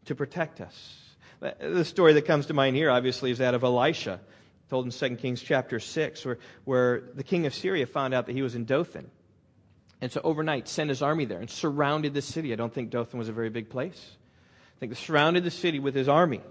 [0.05, 0.99] to protect us.
[1.39, 4.21] The story that comes to mind here, obviously, is that of Elisha,
[4.69, 8.33] told in 2 Kings chapter 6, where, where the king of Syria found out that
[8.33, 9.11] he was in Dothan.
[10.03, 12.51] And so overnight sent his army there and surrounded the city.
[12.51, 14.17] I don't think Dothan was a very big place.
[14.75, 16.41] I think they surrounded the city with his army.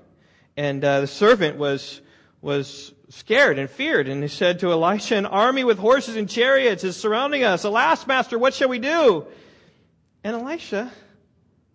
[0.56, 2.00] And uh, the servant was,
[2.40, 4.08] was scared and feared.
[4.08, 7.64] And he said to Elisha, An army with horses and chariots is surrounding us.
[7.64, 9.26] Alas, master, what shall we do?
[10.24, 10.90] And Elisha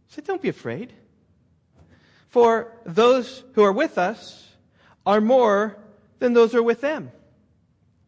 [0.08, 0.92] said, Don't be afraid.
[2.30, 4.48] For those who are with us
[5.06, 5.78] are more
[6.18, 7.12] than those who are with them.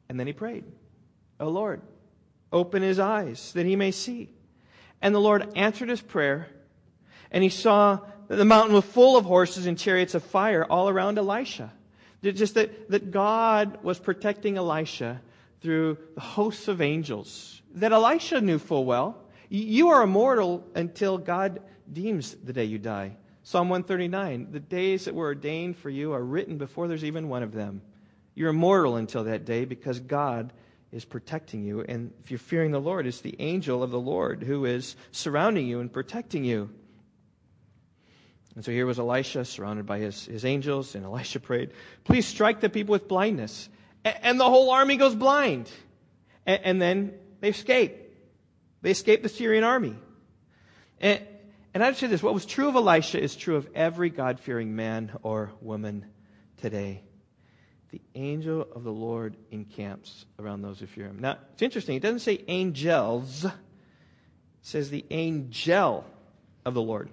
[0.10, 0.64] And then he prayed,
[1.40, 1.84] O Lord,
[2.52, 4.30] open his eyes that he may see.
[5.02, 6.48] And the Lord answered his prayer,
[7.32, 10.90] and he saw that the mountain was full of horses and chariots of fire all
[10.90, 11.72] around Elisha.
[12.22, 15.22] Just that, that God was protecting Elisha
[15.62, 19.18] through the hosts of angels that Elisha knew full well.
[19.50, 23.18] You are immortal until God deems the day you die.
[23.44, 27.44] Psalm 139 The days that were ordained for you are written before there's even one
[27.44, 27.82] of them.
[28.36, 30.54] You're immortal until that day because God
[30.92, 31.82] is protecting you.
[31.82, 35.68] And if you're fearing the Lord, it's the angel of the Lord who is surrounding
[35.68, 36.70] you and protecting you.
[38.56, 41.72] And so here was Elisha surrounded by his, his angels, and Elisha prayed,
[42.04, 43.70] Please strike the people with blindness.
[44.04, 45.70] And the whole army goes blind.
[46.46, 47.96] And then they escape.
[48.82, 49.96] They escape the Syrian army.
[51.00, 51.22] And,
[51.74, 54.76] and I'd say this what was true of Elisha is true of every God fearing
[54.76, 56.06] man or woman
[56.58, 57.04] today.
[57.92, 61.20] The angel of the Lord encamps around those who fear him.
[61.20, 61.96] Now, it's interesting.
[61.96, 63.52] It doesn't say angels, it
[64.62, 66.06] says the angel
[66.66, 67.10] of the Lord.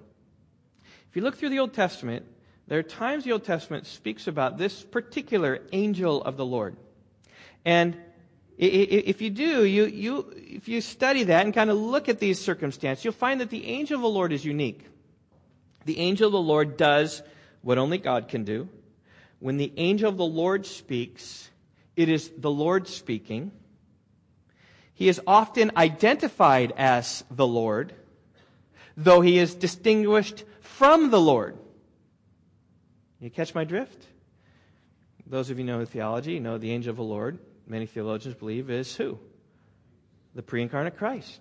[1.08, 2.26] If you look through the Old Testament,
[2.66, 6.76] there are times the Old Testament speaks about this particular angel of the Lord.
[7.64, 7.96] And
[8.58, 12.40] if you do, you, you, if you study that and kind of look at these
[12.40, 14.84] circumstances, you'll find that the angel of the Lord is unique.
[15.84, 17.22] The angel of the Lord does
[17.62, 18.68] what only God can do.
[19.46, 21.48] When the angel of the Lord speaks,
[21.94, 23.52] it is the Lord speaking.
[24.92, 27.94] He is often identified as the Lord,
[28.96, 31.56] though he is distinguished from the Lord.
[33.20, 34.04] You catch my drift?
[35.28, 38.96] Those of you know theology, know the angel of the Lord many theologians believe, is
[38.96, 39.16] who?
[40.34, 41.40] The pre incarnate Christ.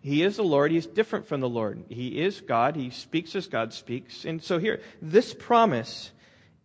[0.00, 0.70] He is the Lord.
[0.70, 1.86] He's different from the Lord.
[1.88, 2.76] He is God.
[2.76, 4.24] He speaks as God speaks.
[4.24, 6.12] And so here, this promise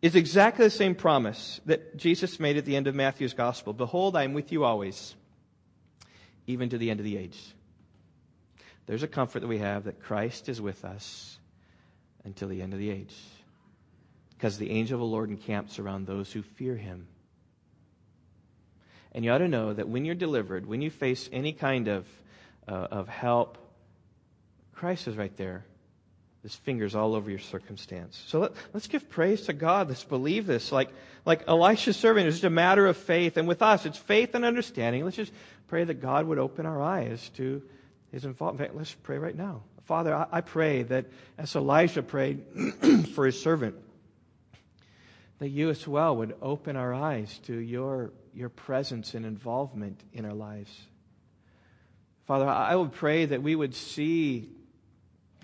[0.01, 3.73] is exactly the same promise that Jesus made at the end of Matthew's gospel.
[3.73, 5.13] Behold, I am with you always,
[6.47, 7.39] even to the end of the age.
[8.85, 11.37] There's a comfort that we have that Christ is with us
[12.23, 13.15] until the end of the age.
[14.35, 17.07] Because the angel of the Lord encamps around those who fear him.
[19.11, 22.07] And you ought to know that when you're delivered, when you face any kind of,
[22.67, 23.57] uh, of help,
[24.73, 25.65] Christ is right there.
[26.43, 28.23] His fingers all over your circumstance.
[28.27, 29.89] So let, us give praise to God.
[29.89, 30.71] Let's believe this.
[30.71, 30.89] Like,
[31.25, 33.35] like Elisha's servant, it's just a matter of faith.
[33.35, 35.03] And with us, it's faith and understanding.
[35.03, 35.33] Let's just
[35.67, 37.61] pray that God would open our eyes to
[38.11, 38.75] his involvement.
[38.75, 39.63] Let's pray right now.
[39.83, 42.43] Father, I, I pray that as Elisha prayed
[43.15, 43.75] for his servant,
[45.39, 50.25] that you as well would open our eyes to your, your presence and involvement in
[50.25, 50.69] our lives.
[52.27, 54.49] Father, I would pray that we would see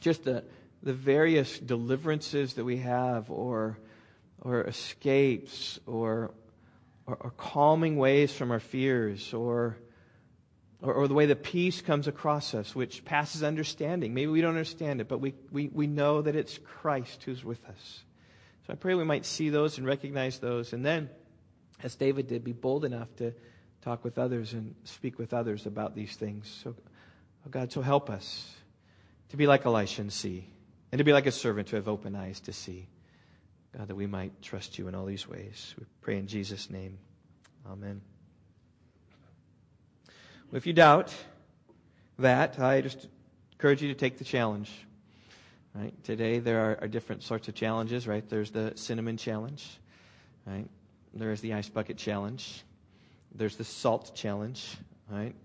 [0.01, 0.43] just the,
[0.85, 3.79] the various deliverances that we have, or,
[4.39, 6.31] or escapes, or,
[7.07, 9.77] or, or calming ways from our fears, or,
[10.83, 14.13] or, or, the way the peace comes across us, which passes understanding.
[14.13, 17.65] Maybe we don't understand it, but we, we, we know that it's Christ who's with
[17.65, 18.03] us.
[18.67, 20.71] So I pray we might see those and recognize those.
[20.71, 21.09] And then,
[21.81, 23.33] as David did, be bold enough to
[23.81, 26.61] talk with others and speak with others about these things.
[26.63, 26.75] So,
[27.45, 28.55] oh God, so help us
[29.29, 30.47] to be like Elisha and see,
[30.91, 32.87] and to be like a servant to have open eyes to see.
[33.77, 35.75] God, that we might trust you in all these ways.
[35.77, 36.97] We pray in Jesus' name.
[37.69, 38.01] Amen.
[40.51, 41.13] Well, if you doubt
[42.19, 43.07] that, I just
[43.53, 44.71] encourage you to take the challenge.
[45.73, 45.93] Right?
[46.05, 48.27] Today there are, are, different sorts of challenges, right?
[48.29, 49.77] There's the cinnamon challenge,
[50.45, 50.69] right?
[51.13, 52.63] There's the ice bucket challenge.
[53.33, 54.77] There's the salt challenge,
[55.09, 55.35] right?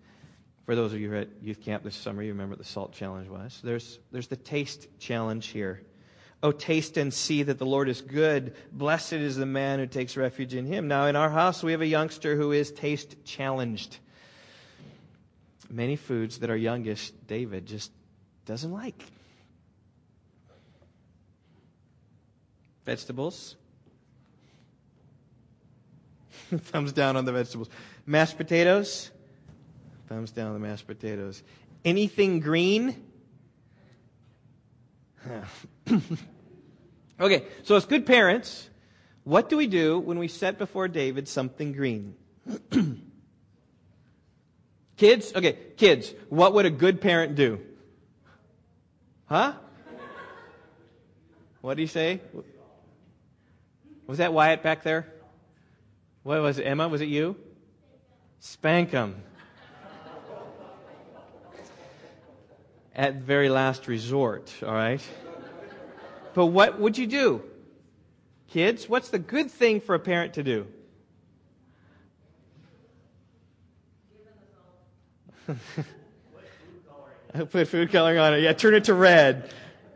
[0.71, 2.65] For those of you who are at youth camp this summer, you remember what the
[2.65, 3.59] salt challenge was.
[3.65, 5.83] There's, there's the taste challenge here.
[6.45, 8.55] Oh, taste and see that the Lord is good.
[8.71, 10.87] Blessed is the man who takes refuge in him.
[10.87, 13.99] Now, in our house, we have a youngster who is taste challenged.
[15.69, 17.91] Many foods that our youngest, David, just
[18.47, 19.03] doesn't like.
[22.87, 23.57] vegetables.
[26.57, 27.71] Thumbs down on the vegetables.
[28.07, 29.11] Mashed potatoes?
[30.11, 31.41] Thumbs down the mashed potatoes.
[31.85, 33.01] Anything green?
[37.21, 38.69] okay, so as good parents,
[39.23, 42.17] what do we do when we set before David something green?
[44.97, 45.33] kids?
[45.33, 47.61] Okay, kids, what would a good parent do?
[49.27, 49.53] Huh?
[51.61, 52.21] What did he say?
[54.09, 55.07] Was that Wyatt back there?
[56.25, 56.89] What was it, Emma?
[56.89, 57.37] Was it you?
[58.41, 59.23] Spank them.
[62.95, 65.01] At very last resort, all right?
[66.35, 67.43] But what would you do?
[68.49, 70.67] Kids, what's the good thing for a parent to do?
[77.51, 78.41] Put food coloring on it.
[78.41, 79.53] Yeah, turn it to red.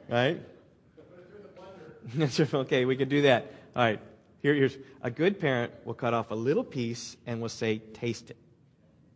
[0.09, 0.41] Right?
[2.55, 3.53] okay, we can do that.
[3.75, 4.01] All right.
[4.43, 8.31] Here, here's a good parent will cut off a little piece and will say, taste
[8.31, 8.37] it.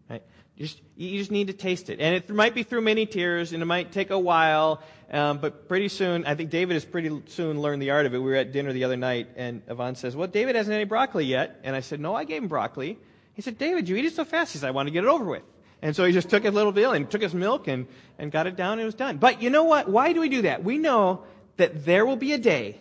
[0.09, 0.22] Right?
[0.59, 2.01] You just, you just need to taste it.
[2.01, 5.69] And it might be through many tears and it might take a while, um, but
[5.69, 8.19] pretty soon, I think David has pretty soon learned the art of it.
[8.19, 11.27] We were at dinner the other night and Yvonne says, well, David hasn't any broccoli
[11.27, 11.61] yet.
[11.63, 12.99] And I said, no, I gave him broccoli.
[13.35, 14.53] He said, David, you eat it so fast.
[14.53, 15.45] He said, I want to get it over with.
[15.81, 17.87] And so he just took a little bit and took his milk and,
[18.19, 19.19] and got it down and it was done.
[19.19, 19.89] But you know what?
[19.89, 20.65] Why do we do that?
[20.65, 21.23] We know
[21.57, 22.81] that there will be a day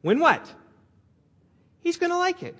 [0.00, 0.50] when what?
[1.80, 2.56] He's going to like it.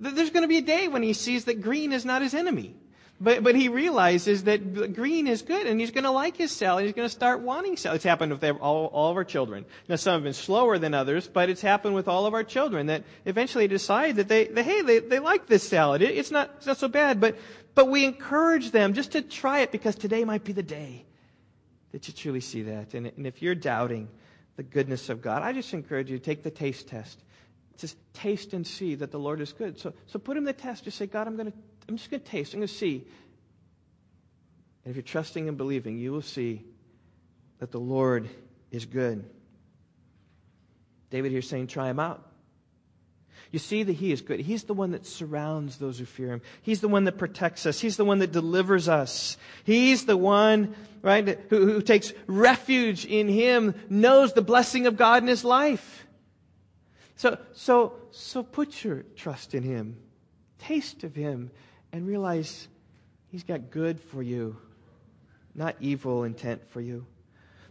[0.00, 2.76] There's going to be a day when he sees that green is not his enemy.
[3.22, 6.86] But, but he realizes that green is good and he's going to like his salad.
[6.86, 7.96] He's going to start wanting salad.
[7.96, 9.66] It's happened with all, all of our children.
[9.90, 12.86] Now, some have been slower than others, but it's happened with all of our children
[12.86, 16.00] that eventually decide that they, they hey, they, they like this salad.
[16.00, 17.36] It, it's, not, it's not so bad, but,
[17.74, 21.04] but we encourage them just to try it because today might be the day
[21.92, 22.94] that you truly see that.
[22.94, 24.08] And, and if you're doubting
[24.56, 27.22] the goodness of God, I just encourage you to take the taste test.
[27.76, 29.78] Just taste and see that the Lord is good.
[29.78, 30.84] So, so put him the test.
[30.84, 31.58] Just say, God, I'm going to
[31.88, 32.54] I'm just going to taste.
[32.54, 33.06] I'm going to see.
[34.84, 36.64] And if you're trusting and believing, you will see
[37.58, 38.28] that the Lord
[38.70, 39.24] is good.
[41.10, 42.26] David here saying, try him out.
[43.52, 44.38] You see that he is good.
[44.38, 46.40] He's the one that surrounds those who fear him.
[46.62, 47.80] He's the one that protects us.
[47.80, 49.36] He's the one that delivers us.
[49.64, 55.22] He's the one, right, who, who takes refuge in him, knows the blessing of God
[55.22, 56.06] in his life.
[57.16, 59.96] So, so, so put your trust in him.
[60.58, 61.50] Taste of him
[61.92, 62.68] and realize
[63.30, 64.56] He's got good for you,
[65.54, 67.06] not evil intent for you.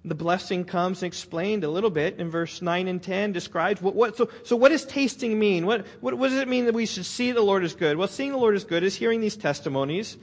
[0.05, 4.15] The blessing comes explained a little bit in verse 9 and 10, describes what, what
[4.15, 5.65] so, so what does tasting mean?
[5.65, 7.97] What, what, what does it mean that we should see the Lord as good?
[7.97, 10.15] Well, seeing the Lord as good is hearing these testimonies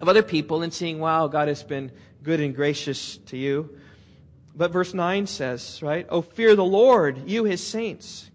[0.00, 3.78] of other people and seeing, wow, God has been good and gracious to you.
[4.56, 8.30] But verse 9 says, right, Oh, fear the Lord, you his saints.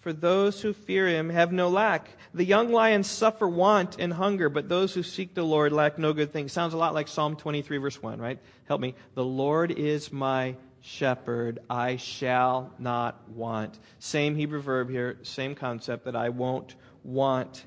[0.00, 2.08] For those who fear him have no lack.
[2.34, 6.12] The young lions suffer want and hunger, but those who seek the Lord lack no
[6.12, 6.48] good thing.
[6.48, 8.40] Sounds a lot like Psalm 23, verse 1, right?
[8.66, 8.96] Help me.
[9.14, 11.60] The Lord is my shepherd.
[11.70, 13.78] I shall not want.
[14.00, 16.74] Same Hebrew verb here, same concept that I won't
[17.04, 17.64] want.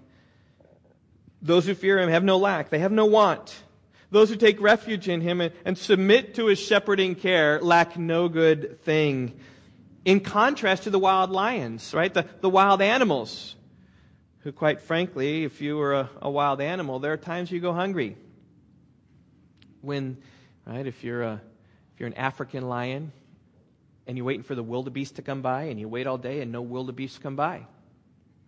[1.42, 2.70] Those who fear him have no lack.
[2.70, 3.56] They have no want.
[4.12, 8.28] Those who take refuge in him and, and submit to his shepherding care lack no
[8.28, 9.40] good thing
[10.08, 12.14] in contrast to the wild lions, right?
[12.14, 13.57] The, the wild animals,
[14.48, 17.74] who, quite frankly, if you were a, a wild animal, there are times you go
[17.74, 18.16] hungry.
[19.82, 20.16] When,
[20.66, 21.42] right, if you're, a,
[21.94, 23.12] if you're an African lion
[24.08, 26.54] and you're waiting for the wildebeest to come by and you wait all day and
[26.54, 27.66] no wildebeest come by,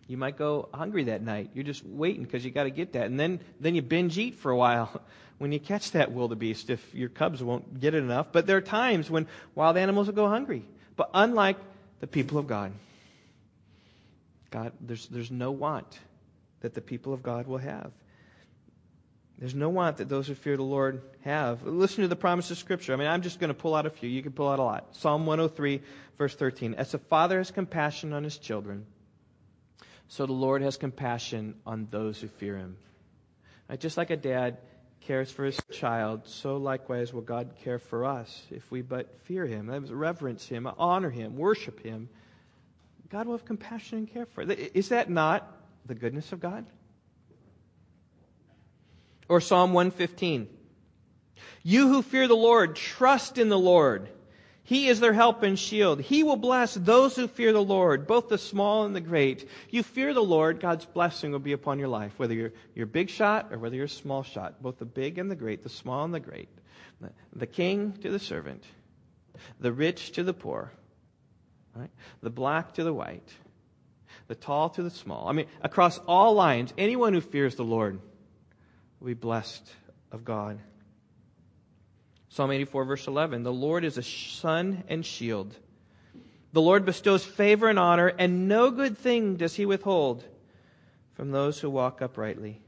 [0.08, 1.50] you might go hungry that night.
[1.54, 3.08] You're just waiting because you got to get that.
[3.08, 5.02] And then, then you binge eat for a while
[5.38, 8.28] when you catch that wildebeest if your cubs won't get it enough.
[8.32, 10.64] But there are times when wild animals will go hungry.
[10.96, 11.58] But unlike
[12.00, 12.72] the people of God,
[14.52, 16.00] God, there's, there's no want
[16.62, 17.92] that the people of God will have.
[19.38, 21.64] There's no want that those who fear the Lord have.
[21.64, 22.92] Listen to the promise of Scripture.
[22.92, 24.10] I mean, I'm just going to pull out a few.
[24.10, 24.98] You can pull out a lot.
[24.98, 25.82] Psalm 103,
[26.18, 26.74] verse 13.
[26.74, 28.86] As a father has compassion on his children,
[30.10, 32.76] so the Lord has compassion on those who fear him.
[33.70, 33.80] Right?
[33.80, 34.58] Just like a dad
[35.02, 39.46] cares for his child, so likewise will God care for us if we but fear
[39.46, 42.10] him, reverence him, honor him, worship him.
[43.10, 44.42] God will have compassion and care for.
[44.42, 45.52] Is that not
[45.86, 46.66] the goodness of God?
[49.28, 50.48] Or Psalm 115.
[51.64, 54.10] You who fear the Lord, trust in the Lord.
[54.64, 56.00] He is their help and shield.
[56.00, 59.50] He will bless those who fear the Lord, both the small and the great.
[59.72, 63.10] You fear the Lord, God's blessing will be upon your life, whether you're, you're big
[63.10, 66.14] shot or whether you're small shot, both the big and the great, the small and
[66.14, 66.50] the great,
[67.34, 68.64] the king to the servant,
[69.60, 70.72] the rich to the poor,
[71.76, 71.90] right?
[72.22, 73.28] the black to the white,
[74.28, 75.28] the tall to the small.
[75.28, 78.00] I mean, across all lines, anyone who fears the Lord
[79.00, 79.68] will be blessed
[80.12, 80.60] of God.
[82.30, 85.56] Psalm 84, verse 11 The Lord is a sun and shield.
[86.52, 90.24] The Lord bestows favor and honor, and no good thing does he withhold
[91.14, 92.62] from those who walk uprightly.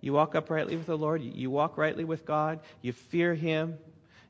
[0.00, 3.78] You walk uprightly with the Lord, you walk rightly with God, you fear him,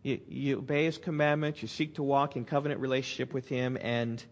[0.04, 4.22] you, you obey his commandments, you seek to walk in covenant relationship with him, and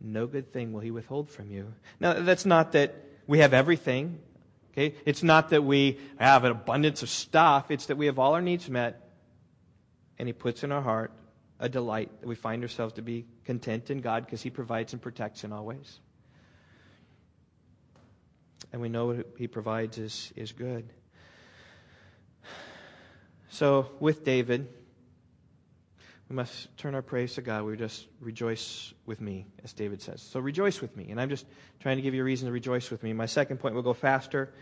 [0.00, 1.72] no good thing will he withhold from you.
[2.00, 2.94] Now, that's not that
[3.26, 4.18] we have everything.
[4.72, 4.96] Okay?
[5.04, 7.70] It's not that we have an abundance of stuff.
[7.70, 9.10] It's that we have all our needs met,
[10.18, 11.12] and he puts in our heart
[11.58, 15.02] a delight that we find ourselves to be content in God because he provides and
[15.02, 16.00] protects in all ways.
[18.72, 20.88] And we know what he provides is, is good.
[23.50, 24.68] So, with David,
[26.30, 27.64] we must turn our praise to God.
[27.64, 30.22] We just rejoice with me, as David says.
[30.22, 31.08] So rejoice with me.
[31.10, 31.44] And I'm just
[31.80, 33.12] trying to give you a reason to rejoice with me.
[33.12, 34.54] My second point will go faster.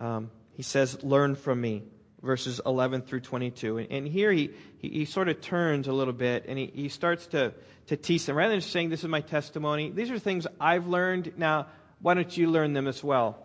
[0.00, 1.82] Um, he says, Learn from me,
[2.22, 3.76] verses 11 through 22.
[3.76, 6.88] And, and here he, he, he, sort of turns a little bit and he, he
[6.88, 7.52] starts to,
[7.88, 8.34] to teach them.
[8.34, 11.34] Rather than just saying, This is my testimony, these are things I've learned.
[11.36, 11.66] Now,
[12.00, 13.36] why don't you learn them as well?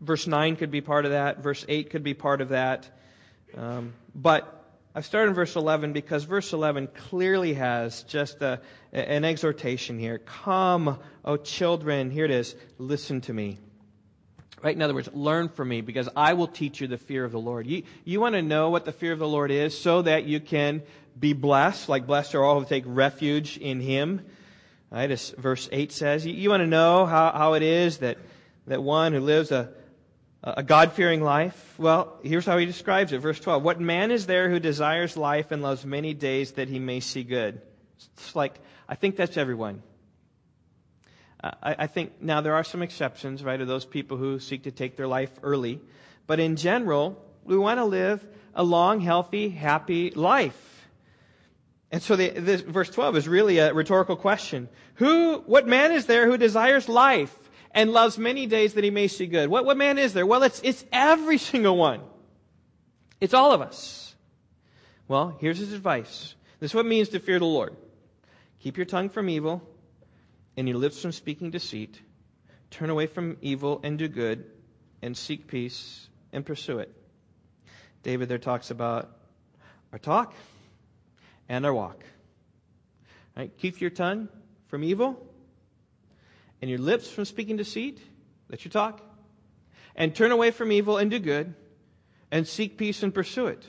[0.00, 2.88] Verse 9 could be part of that, verse 8 could be part of that.
[3.56, 4.57] Um, but
[4.98, 8.60] I've started in verse 11 because verse 11 clearly has just a,
[8.92, 10.18] an exhortation here.
[10.18, 13.58] Come, O children, here it is, listen to me.
[14.60, 14.74] Right?
[14.74, 17.38] In other words, learn from me because I will teach you the fear of the
[17.38, 17.68] Lord.
[17.68, 20.40] You, you want to know what the fear of the Lord is so that you
[20.40, 20.82] can
[21.16, 24.26] be blessed, like blessed are all who take refuge in Him.
[24.90, 25.12] Right?
[25.12, 28.18] As verse 8 says, you, you want to know how, how it is that,
[28.66, 29.72] that one who lives a,
[30.42, 31.74] a God fearing life?
[31.78, 33.18] Well, here's how he describes it.
[33.18, 33.62] Verse 12.
[33.62, 37.24] What man is there who desires life and loves many days that he may see
[37.24, 37.60] good?
[38.14, 38.54] It's like,
[38.88, 39.82] I think that's everyone.
[41.42, 44.64] Uh, I, I think now there are some exceptions, right, of those people who seek
[44.64, 45.80] to take their life early.
[46.26, 48.24] But in general, we want to live
[48.54, 50.64] a long, healthy, happy life.
[51.90, 54.68] And so the, this, verse 12 is really a rhetorical question.
[54.94, 57.34] Who, what man is there who desires life
[57.72, 59.48] and loves many days that he may see good.
[59.48, 60.26] What, what man is there?
[60.26, 62.00] Well, it's, it's every single one.
[63.20, 64.14] It's all of us.
[65.06, 66.34] Well, here's his advice.
[66.60, 67.74] This is what it means to fear the Lord.
[68.60, 69.62] Keep your tongue from evil
[70.56, 72.00] and your lips from speaking deceit.
[72.70, 74.44] Turn away from evil and do good
[75.00, 76.92] and seek peace and pursue it.
[78.02, 79.10] David there talks about
[79.92, 80.34] our talk
[81.48, 82.02] and our walk.
[83.36, 83.56] Right?
[83.58, 84.28] Keep your tongue
[84.66, 85.27] from evil
[86.60, 88.00] and your lips from speaking deceit.
[88.48, 89.00] Let you talk.
[89.94, 91.54] And turn away from evil and do good,
[92.30, 93.66] and seek peace and pursue it.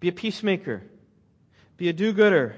[0.00, 0.82] Be a peacemaker.
[1.76, 2.56] Be a do gooder.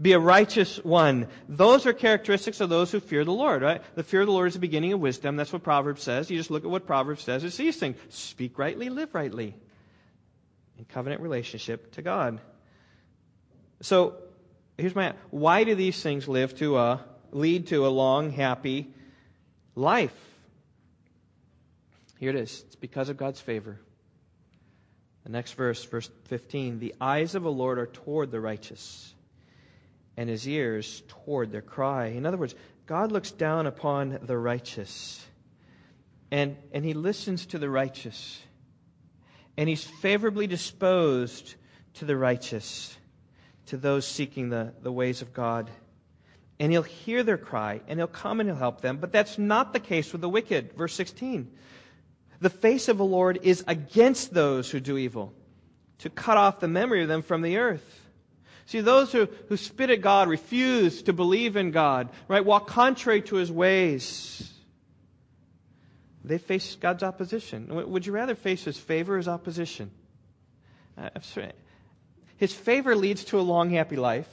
[0.00, 1.28] Be a righteous one.
[1.48, 3.82] Those are characteristics of those who fear the Lord, right?
[3.94, 5.36] The fear of the Lord is the beginning of wisdom.
[5.36, 6.30] That's what Proverbs says.
[6.30, 7.44] You just look at what Proverbs says.
[7.44, 9.54] It's these things speak rightly, live rightly.
[10.78, 12.40] In covenant relationship to God.
[13.82, 14.16] So,
[14.78, 18.92] here's my why do these things live to a lead to a long, happy
[19.74, 20.14] life.
[22.18, 22.62] Here it is.
[22.66, 23.80] It's because of God's favor.
[25.24, 29.14] The next verse, verse 15 The eyes of the Lord are toward the righteous,
[30.16, 32.06] and his ears toward their cry.
[32.06, 32.54] In other words,
[32.86, 35.24] God looks down upon the righteous,
[36.30, 38.40] and, and he listens to the righteous,
[39.56, 41.54] and he's favorably disposed
[41.94, 42.96] to the righteous,
[43.66, 45.70] to those seeking the, the ways of God
[46.62, 48.98] and he'll hear their cry, and he'll come and he'll help them.
[48.98, 50.74] But that's not the case with the wicked.
[50.74, 51.50] Verse 16.
[52.40, 55.32] The face of the Lord is against those who do evil,
[55.98, 58.00] to cut off the memory of them from the earth.
[58.66, 63.22] See, those who, who spit at God, refuse to believe in God, right, walk contrary
[63.22, 64.48] to his ways,
[66.22, 67.90] they face God's opposition.
[67.90, 69.90] Would you rather face his favor or his opposition?
[70.96, 71.08] Uh,
[72.36, 74.28] his favor leads to a long, happy life.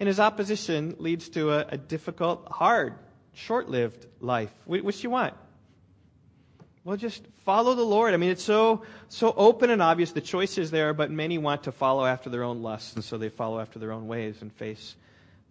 [0.00, 2.94] And his opposition leads to a, a difficult, hard,
[3.34, 4.52] short lived life.
[4.66, 5.34] Which do you want?
[6.84, 8.12] Well, just follow the Lord.
[8.12, 10.10] I mean, it's so, so open and obvious.
[10.10, 13.18] The choice is there, but many want to follow after their own lusts, and so
[13.18, 14.96] they follow after their own ways and face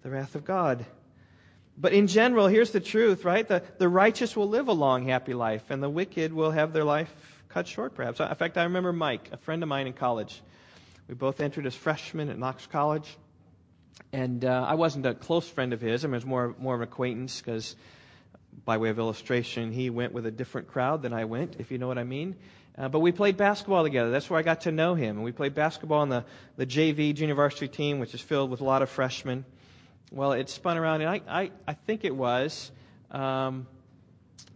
[0.03, 0.85] the wrath of God.
[1.77, 3.47] But in general, here's the truth, right?
[3.47, 6.83] The, the righteous will live a long, happy life, and the wicked will have their
[6.83, 7.13] life
[7.47, 8.19] cut short, perhaps.
[8.19, 10.41] In fact, I remember Mike, a friend of mine in college.
[11.07, 13.07] We both entered as freshmen at Knox College.
[14.13, 16.03] And uh, I wasn't a close friend of his.
[16.03, 17.75] I mean, I was more, more of an acquaintance because,
[18.65, 21.77] by way of illustration, he went with a different crowd than I went, if you
[21.77, 22.35] know what I mean.
[22.77, 24.11] Uh, but we played basketball together.
[24.11, 25.17] That's where I got to know him.
[25.17, 26.25] And we played basketball on the,
[26.57, 29.45] the JV junior varsity team, which is filled with a lot of freshmen.
[30.11, 32.71] well, it spun around, and I, I, I think it was
[33.11, 33.67] um,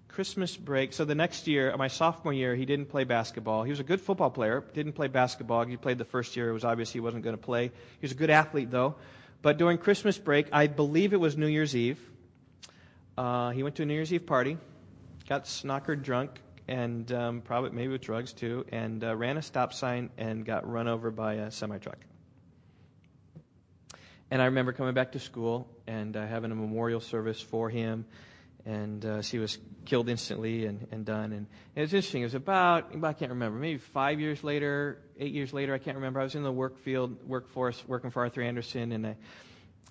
[0.09, 0.93] Christmas break.
[0.93, 3.63] So the next year, my sophomore year, he didn't play basketball.
[3.63, 5.65] He was a good football player, didn't play basketball.
[5.65, 6.49] He played the first year.
[6.49, 7.67] It was obvious he wasn't going to play.
[7.67, 8.95] He was a good athlete, though.
[9.45, 11.99] But during Christmas break, I believe it was New Year's Eve,
[13.15, 14.57] uh, he went to a New Year's Eve party,
[15.29, 19.71] got snockered drunk, and um, probably maybe with drugs too, and uh, ran a stop
[19.71, 21.99] sign and got run over by a semi truck.
[24.31, 28.07] And I remember coming back to school and uh, having a memorial service for him
[28.65, 31.25] and uh, she was killed instantly and, and done.
[31.25, 32.21] And, and it was interesting.
[32.21, 35.95] It was about, I can't remember, maybe five years later, eight years later, I can't
[35.95, 36.19] remember.
[36.19, 39.15] I was in the work field, workforce, working for Arthur Andersen, and I,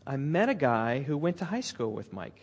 [0.07, 2.41] I met a guy who went to high school with Mike.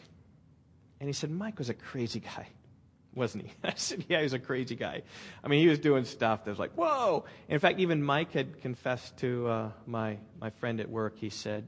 [0.99, 2.47] And he said, Mike was a crazy guy,
[3.13, 3.51] wasn't he?
[3.63, 5.01] I said, yeah, he was a crazy guy.
[5.43, 7.25] I mean, he was doing stuff that was like, whoa.
[7.49, 11.17] in fact, even Mike had confessed to uh, my, my friend at work.
[11.17, 11.67] He said,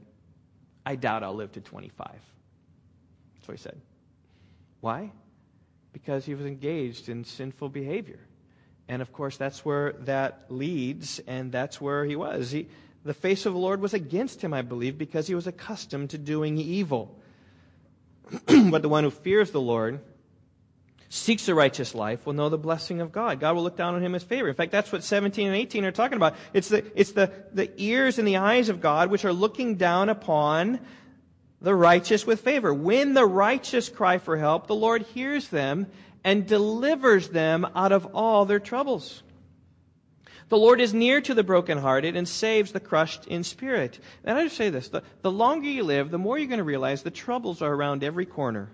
[0.86, 2.08] I doubt I'll live to 25.
[3.34, 3.80] That's what he said.
[4.84, 5.12] Why?
[5.94, 8.18] Because he was engaged in sinful behavior.
[8.86, 12.50] And of course, that's where that leads, and that's where he was.
[12.50, 12.68] He,
[13.02, 16.18] the face of the Lord was against him, I believe, because he was accustomed to
[16.18, 17.18] doing evil.
[18.46, 20.00] but the one who fears the Lord,
[21.08, 23.40] seeks a righteous life, will know the blessing of God.
[23.40, 24.50] God will look down on him as favor.
[24.50, 26.34] In fact, that's what 17 and 18 are talking about.
[26.52, 30.10] It's the, it's the, the ears and the eyes of God which are looking down
[30.10, 30.80] upon
[31.64, 32.72] the righteous with favor.
[32.72, 35.86] When the righteous cry for help, the Lord hears them
[36.22, 39.22] and delivers them out of all their troubles.
[40.50, 43.98] The Lord is near to the brokenhearted and saves the crushed in spirit.
[44.24, 46.64] And I just say this the, the longer you live, the more you're going to
[46.64, 48.68] realize the troubles are around every corner.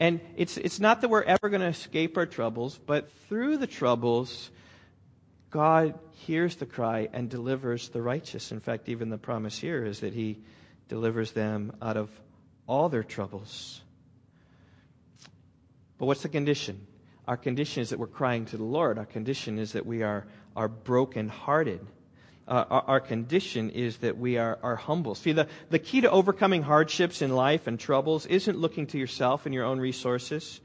[0.00, 3.66] And it's, it's not that we're ever going to escape our troubles, but through the
[3.66, 4.50] troubles,
[5.50, 8.50] God hears the cry and delivers the righteous.
[8.50, 10.38] In fact, even the promise here is that He
[10.88, 12.10] delivers them out of
[12.66, 13.80] all their troubles.
[15.98, 16.86] But what's the condition?
[17.26, 18.98] Our condition is that we're crying to the Lord.
[18.98, 21.80] Our condition is that we are, are brokenhearted.
[22.46, 25.14] Uh, our, our, condition is that we are, are humble.
[25.14, 29.46] See, the, the key to overcoming hardships in life and troubles isn't looking to yourself
[29.46, 30.60] and your own resources.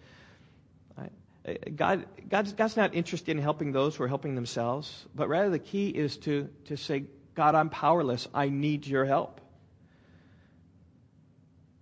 [1.76, 5.60] God, God's, God's not interested in helping those who are helping themselves, but rather the
[5.60, 7.06] key is to, to say,
[7.36, 8.28] God, I'm powerless.
[8.34, 9.42] I need your help.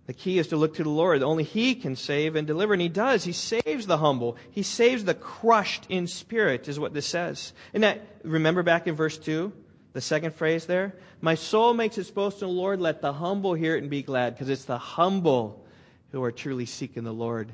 [0.08, 1.22] The key is to look to the Lord.
[1.22, 2.72] Only He can save and deliver.
[2.72, 3.24] And He does.
[3.24, 4.38] He saves the humble.
[4.50, 7.52] He saves the crushed in spirit, is what this says.
[7.74, 9.52] And that, remember back in verse 2,
[9.92, 10.96] the second phrase there?
[11.20, 12.80] My soul makes its boast in the Lord.
[12.80, 14.32] Let the humble hear it and be glad.
[14.32, 15.66] Because it's the humble
[16.10, 17.52] who are truly seeking the Lord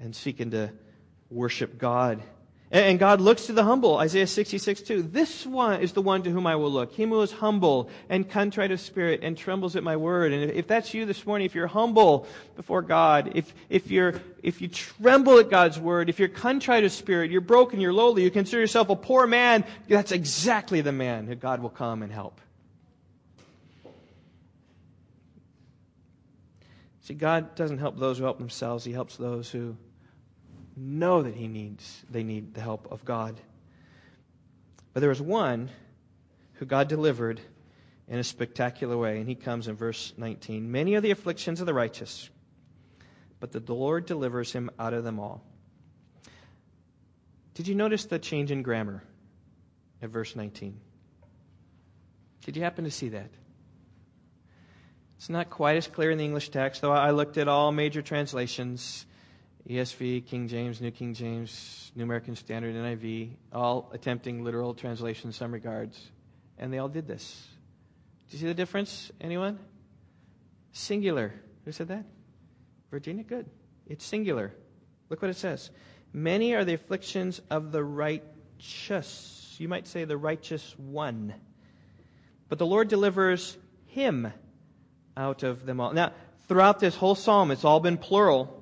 [0.00, 0.70] and seeking to
[1.28, 2.22] worship God.
[2.72, 5.02] And God looks to the humble, Isaiah 66, 2.
[5.02, 6.90] This one is the one to whom I will look.
[6.94, 10.32] Him who is humble and contrite of spirit and trembles at my word.
[10.32, 14.62] And if that's you this morning, if you're humble before God, if, if you're, if
[14.62, 18.30] you tremble at God's word, if you're contrite of spirit, you're broken, you're lowly, you
[18.30, 22.40] consider yourself a poor man, that's exactly the man that God will come and help.
[27.02, 28.82] See, God doesn't help those who help themselves.
[28.82, 29.76] He helps those who
[30.76, 33.40] know that he needs, they need the help of God.
[34.92, 35.70] But there was one
[36.54, 37.40] who God delivered
[38.08, 40.70] in a spectacular way, and he comes in verse 19.
[40.70, 42.28] Many are the afflictions of the righteous,
[43.40, 45.42] but the Lord delivers him out of them all.
[47.54, 49.02] Did you notice the change in grammar
[50.00, 50.78] at verse 19?
[52.44, 53.30] Did you happen to see that?
[55.16, 58.02] It's not quite as clear in the English text, though I looked at all major
[58.02, 59.06] translations.
[59.68, 65.32] ESV, King James, New King James, New American Standard, NIV, all attempting literal translation in
[65.32, 66.10] some regards.
[66.58, 67.46] And they all did this.
[68.28, 69.12] Do you see the difference?
[69.20, 69.58] Anyone?
[70.72, 71.32] Singular.
[71.64, 72.04] Who said that?
[72.90, 73.22] Virginia?
[73.22, 73.46] Good.
[73.86, 74.52] It's singular.
[75.08, 75.70] Look what it says.
[76.12, 79.56] Many are the afflictions of the righteous.
[79.58, 81.34] You might say the righteous one.
[82.48, 83.56] But the Lord delivers
[83.86, 84.32] him
[85.16, 85.92] out of them all.
[85.92, 86.12] Now,
[86.48, 88.61] throughout this whole psalm, it's all been plural.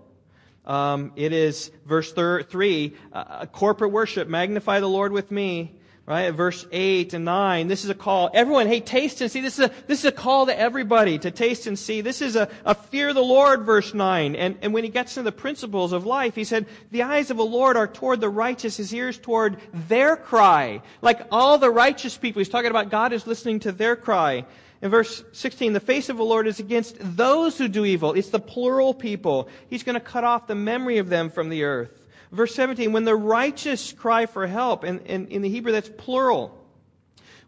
[0.67, 5.77] Um, it is verse thir- 3, uh, corporate worship, magnify the Lord with me.
[6.07, 6.31] Right?
[6.33, 8.31] Verse 8 and 9, this is a call.
[8.35, 9.41] Everyone, hey, taste and see.
[9.41, 12.01] This is a, this is a call to everybody to taste and see.
[12.01, 14.35] This is a, a fear the Lord, verse 9.
[14.35, 17.37] And, and when he gets to the principles of life, he said, the eyes of
[17.37, 20.83] the Lord are toward the righteous, his ears toward their cry.
[21.01, 24.47] Like all the righteous people, he's talking about God is listening to their cry.
[24.83, 28.15] In verse 16, the face of the Lord is against those who do evil.
[28.15, 29.49] It's the plural people.
[29.69, 32.07] He's going to cut off the memory of them from the earth.
[32.33, 36.57] Verse 17, when the righteous cry for help, and, in the Hebrew that's plural.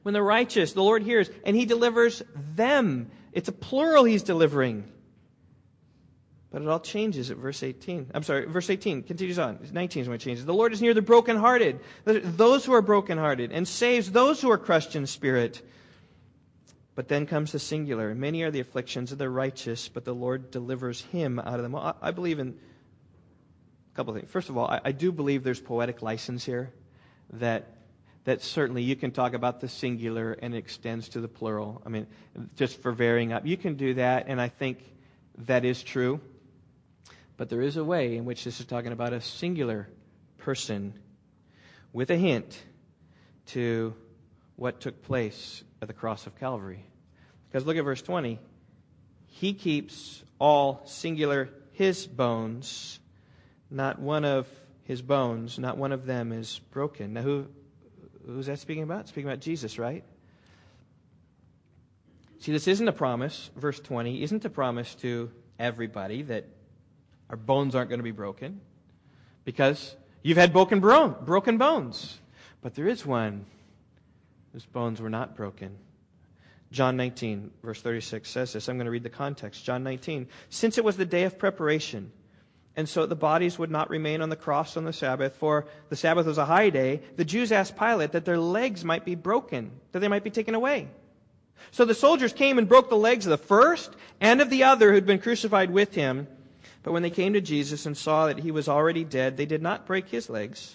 [0.02, 2.22] When the righteous, the Lord hears, and he delivers
[2.56, 3.10] them.
[3.32, 4.84] It's a plural he's delivering.
[6.50, 8.10] But it all changes at verse 18.
[8.12, 9.58] I'm sorry, verse 18 continues on.
[9.72, 10.44] 19 is when it changes.
[10.44, 14.58] The Lord is near the brokenhearted, those who are brokenhearted, and saves those who are
[14.58, 15.62] crushed in spirit.
[16.94, 18.14] But then comes the singular.
[18.14, 21.74] Many are the afflictions of the righteous, but the Lord delivers him out of them.
[21.74, 24.30] I, I believe in a couple of things.
[24.30, 26.72] First of all, I, I do believe there's poetic license here
[27.32, 27.66] that
[28.24, 31.82] that certainly you can talk about the singular and it extends to the plural.
[31.84, 32.06] I mean,
[32.54, 33.44] just for varying up.
[33.44, 34.78] You can do that, and I think
[35.38, 36.20] that is true.
[37.36, 39.88] But there is a way in which this is talking about a singular
[40.38, 40.94] person
[41.92, 42.62] with a hint
[43.46, 43.94] to
[44.54, 46.84] what took place at the cross of Calvary.
[47.48, 48.38] Because look at verse 20.
[49.26, 53.00] He keeps all singular his bones,
[53.70, 54.46] not one of
[54.84, 57.14] his bones, not one of them is broken.
[57.14, 57.46] Now, who,
[58.24, 59.08] who's that speaking about?
[59.08, 60.04] Speaking about Jesus, right?
[62.38, 66.46] See, this isn't a promise, verse 20, isn't a promise to everybody that
[67.28, 68.60] our bones aren't going to be broken
[69.44, 72.18] because you've had broken, broken bones.
[72.60, 73.46] But there is one
[74.52, 75.76] whose bones were not broken.
[76.70, 78.68] John 19, verse 36 says this.
[78.68, 79.64] I'm going to read the context.
[79.64, 80.28] John 19.
[80.48, 82.12] Since it was the day of preparation,
[82.74, 85.96] and so the bodies would not remain on the cross on the Sabbath, for the
[85.96, 89.70] Sabbath was a high day, the Jews asked Pilate that their legs might be broken,
[89.92, 90.88] that they might be taken away.
[91.70, 94.92] So the soldiers came and broke the legs of the first and of the other
[94.92, 96.26] who'd been crucified with him.
[96.82, 99.62] But when they came to Jesus and saw that he was already dead, they did
[99.62, 100.74] not break his legs.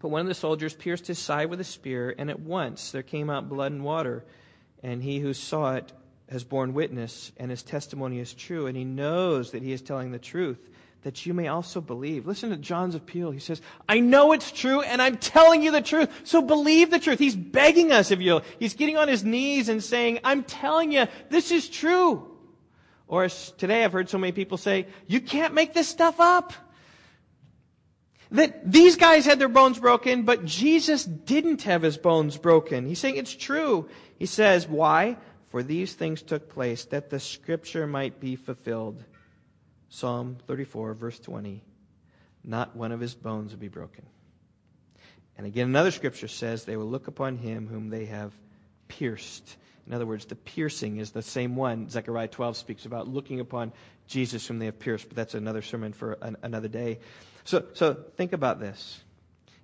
[0.00, 3.02] But one of the soldiers pierced his side with a spear, and at once there
[3.02, 4.24] came out blood and water.
[4.82, 5.92] And he who saw it
[6.30, 10.12] has borne witness, and his testimony is true, and he knows that he is telling
[10.12, 10.58] the truth,
[11.02, 12.26] that you may also believe.
[12.26, 13.30] Listen to John's appeal.
[13.30, 16.98] He says, I know it's true, and I'm telling you the truth, so believe the
[16.98, 17.18] truth.
[17.18, 21.06] He's begging us, if you He's getting on his knees and saying, I'm telling you,
[21.30, 22.36] this is true.
[23.06, 26.52] Or today I've heard so many people say, you can't make this stuff up.
[28.30, 32.86] That these guys had their bones broken, but Jesus didn't have his bones broken.
[32.86, 33.88] He's saying it's true.
[34.18, 35.16] He says, why?
[35.48, 39.02] For these things took place that the scripture might be fulfilled.
[39.88, 41.62] Psalm 34, verse 20.
[42.44, 44.04] Not one of his bones will be broken.
[45.38, 48.32] And again, another scripture says, they will look upon him whom they have
[48.88, 49.56] pierced.
[49.86, 53.72] In other words, the piercing is the same one Zechariah 12 speaks about, looking upon
[54.06, 56.98] Jesus whom they have pierced, but that's another sermon for an, another day.
[57.48, 59.00] So, so think about this.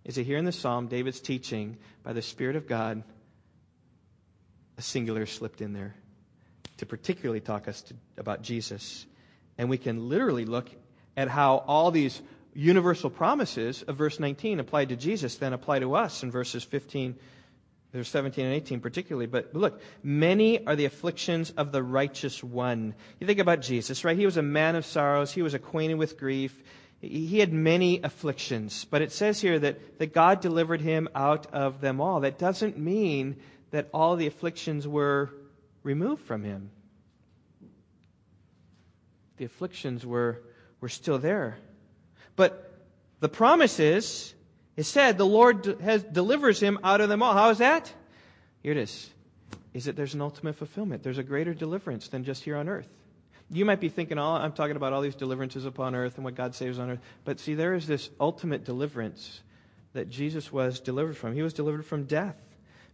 [0.07, 3.03] Is it here in the psalm, David's teaching by the Spirit of God,
[4.79, 5.95] a singular slipped in there
[6.79, 9.05] to particularly talk us to, about Jesus.
[9.59, 10.71] And we can literally look
[11.15, 12.23] at how all these
[12.55, 17.17] universal promises of verse 19 applied to Jesus then apply to us in verses 15
[17.95, 22.93] there's 17 and 18 particularly, but look, many are the afflictions of the righteous one.
[23.21, 24.19] You think about Jesus, right?
[24.19, 25.31] He was a man of sorrows.
[25.31, 26.61] He was acquainted with grief.
[27.09, 31.81] He had many afflictions, but it says here that, that God delivered him out of
[31.81, 32.21] them all.
[32.21, 33.37] That doesn't mean
[33.71, 35.31] that all the afflictions were
[35.83, 36.71] removed from him.
[39.37, 40.43] The afflictions were,
[40.81, 41.59] were still there.
[42.37, 42.73] But
[43.21, 44.35] the promise is
[44.77, 47.35] it said the Lord has, delivers him out of them all.
[47.35, 47.93] How is that?
[48.63, 49.11] Here it is.
[49.73, 51.03] Is that there's an ultimate fulfillment.
[51.03, 52.89] There's a greater deliverance than just here on earth.
[53.51, 56.35] You might be thinking, oh, I'm talking about all these deliverances upon earth and what
[56.35, 57.01] God saves on earth.
[57.25, 59.41] But see, there is this ultimate deliverance
[59.93, 61.35] that Jesus was delivered from.
[61.35, 62.37] He was delivered from death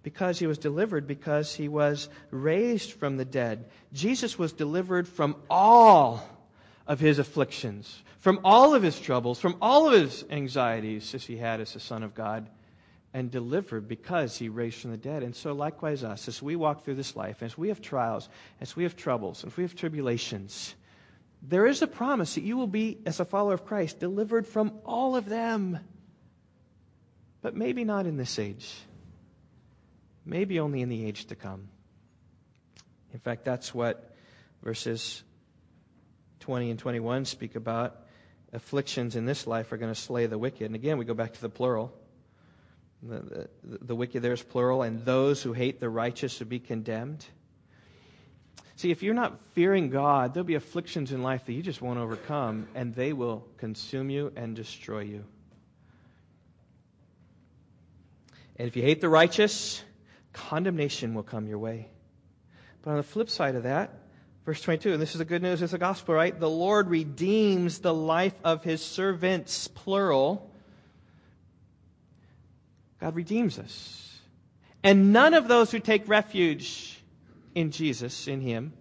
[0.03, 3.71] because he was delivered because he was raised from the dead.
[3.93, 6.27] Jesus was delivered from all
[6.87, 11.37] of his afflictions, from all of his troubles, from all of his anxieties as he
[11.37, 12.49] had as the Son of God,
[13.13, 15.23] and delivered because he raised from the dead.
[15.23, 18.29] And so, likewise, us, as we walk through this life, as we have trials,
[18.61, 20.75] as we have troubles, as we have tribulations,
[21.43, 24.79] there is a promise that you will be, as a follower of Christ, delivered from
[24.85, 25.79] all of them.
[27.43, 28.75] But maybe not in this age.
[30.25, 31.69] Maybe only in the age to come.
[33.13, 34.15] In fact, that's what
[34.63, 35.23] verses
[36.41, 38.07] 20 and 21 speak about
[38.53, 40.63] afflictions in this life are going to slay the wicked.
[40.63, 41.93] And again, we go back to the plural.
[43.03, 46.59] The, the, the wicked there is plural, and those who hate the righteous will be
[46.59, 47.25] condemned.
[48.77, 51.99] See, if you're not fearing God, there'll be afflictions in life that you just won't
[51.99, 55.25] overcome, and they will consume you and destroy you.
[58.57, 59.83] And if you hate the righteous,
[60.33, 61.89] condemnation will come your way.
[62.83, 64.01] But on the flip side of that,
[64.47, 66.39] Verse 22, and this is the good news, it's the gospel, right?
[66.39, 70.50] The Lord redeems the life of his servants, plural.
[73.01, 74.19] God redeems us.
[74.83, 77.03] And none of those who take refuge
[77.55, 78.73] in Jesus, in him,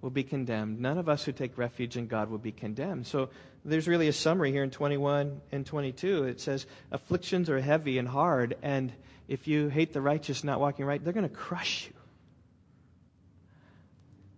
[0.00, 0.80] will be condemned.
[0.80, 3.06] None of us who take refuge in God will be condemned.
[3.06, 3.30] So
[3.64, 6.24] there's really a summary here in 21 and 22.
[6.24, 8.92] It says, Afflictions are heavy and hard, and
[9.28, 11.94] if you hate the righteous not walking right, they're going to crush you.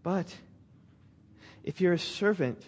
[0.05, 0.33] But
[1.65, 2.63] if you're a servant,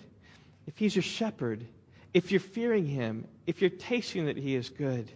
[0.66, 1.64] if he's your shepherd,
[2.12, 5.08] if you're fearing him, if you're tasting that he is good,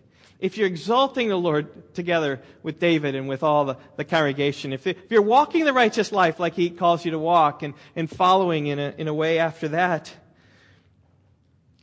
[0.43, 4.89] if you're exalting the Lord together with David and with all the, the congregation, if,
[4.89, 8.67] if you're walking the righteous life like he calls you to walk and, and following
[8.67, 10.13] in a, in a way after that,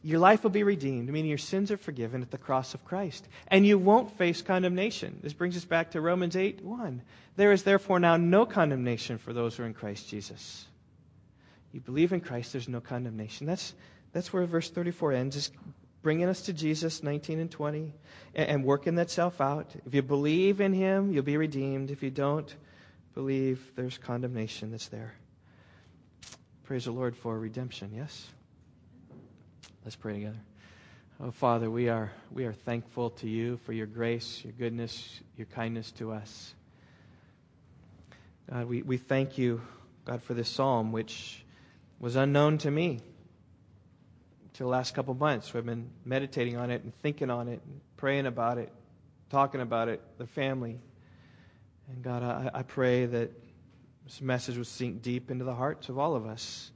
[0.04, 3.26] your life will be redeemed, meaning your sins are forgiven at the cross of Christ.
[3.48, 5.20] And you won't face condemnation.
[5.24, 7.02] This brings us back to Romans 8 1.
[7.38, 10.66] There is therefore now no condemnation for those who are in Christ Jesus.
[11.72, 13.48] You believe in Christ, there's no condemnation.
[13.48, 13.74] That's,
[14.12, 15.52] that's where verse 34 ends, is
[16.02, 17.94] bringing us to Jesus, 19 and 20,
[18.36, 19.76] and, and working that self out.
[19.86, 21.92] If you believe in Him, you'll be redeemed.
[21.92, 22.54] If you don't
[23.14, 25.14] believe, there's condemnation that's there.
[26.64, 28.28] Praise the Lord for redemption, yes?
[29.84, 30.40] Let's pray together.
[31.22, 35.48] Oh, Father, we are, we are thankful to you for your grace, your goodness, your
[35.48, 36.54] kindness to us.
[38.50, 39.62] God, we, we thank you,
[40.06, 41.44] God, for this psalm, which
[42.00, 43.02] was unknown to me
[44.60, 45.54] for the last couple months.
[45.54, 48.70] We've been meditating on it and thinking on it and praying about it,
[49.30, 50.82] talking about it, the family.
[51.88, 53.32] And God, I, I pray that
[54.04, 56.72] this message will sink deep into the hearts of all of us,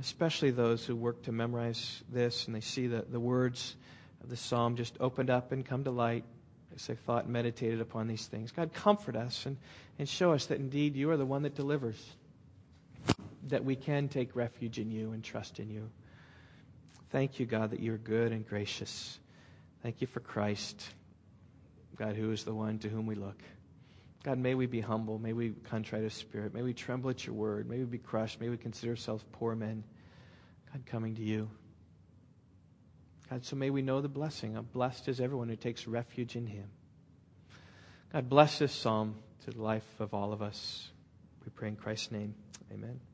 [0.00, 3.76] especially those who work to memorize this and they see the, the words
[4.22, 6.24] of the psalm just opened up and come to light
[6.74, 8.50] as they thought and meditated upon these things.
[8.50, 9.58] God, comfort us and,
[9.98, 12.02] and show us that indeed you are the one that delivers,
[13.48, 15.90] that we can take refuge in you and trust in you.
[17.10, 19.18] Thank you, God, that you're good and gracious.
[19.82, 20.86] Thank you for Christ,
[21.96, 23.40] God, who is the one to whom we look.
[24.24, 25.18] God, may we be humble.
[25.18, 26.52] May we contrite of spirit.
[26.52, 27.68] May we tremble at your word.
[27.68, 28.40] May we be crushed.
[28.40, 29.84] May we consider ourselves poor men.
[30.72, 31.48] God, coming to you.
[33.30, 34.56] God, so may we know the blessing.
[34.56, 36.68] of blessed is everyone who takes refuge in him.
[38.12, 40.90] God, bless this psalm to the life of all of us.
[41.44, 42.34] We pray in Christ's name.
[42.72, 43.07] Amen.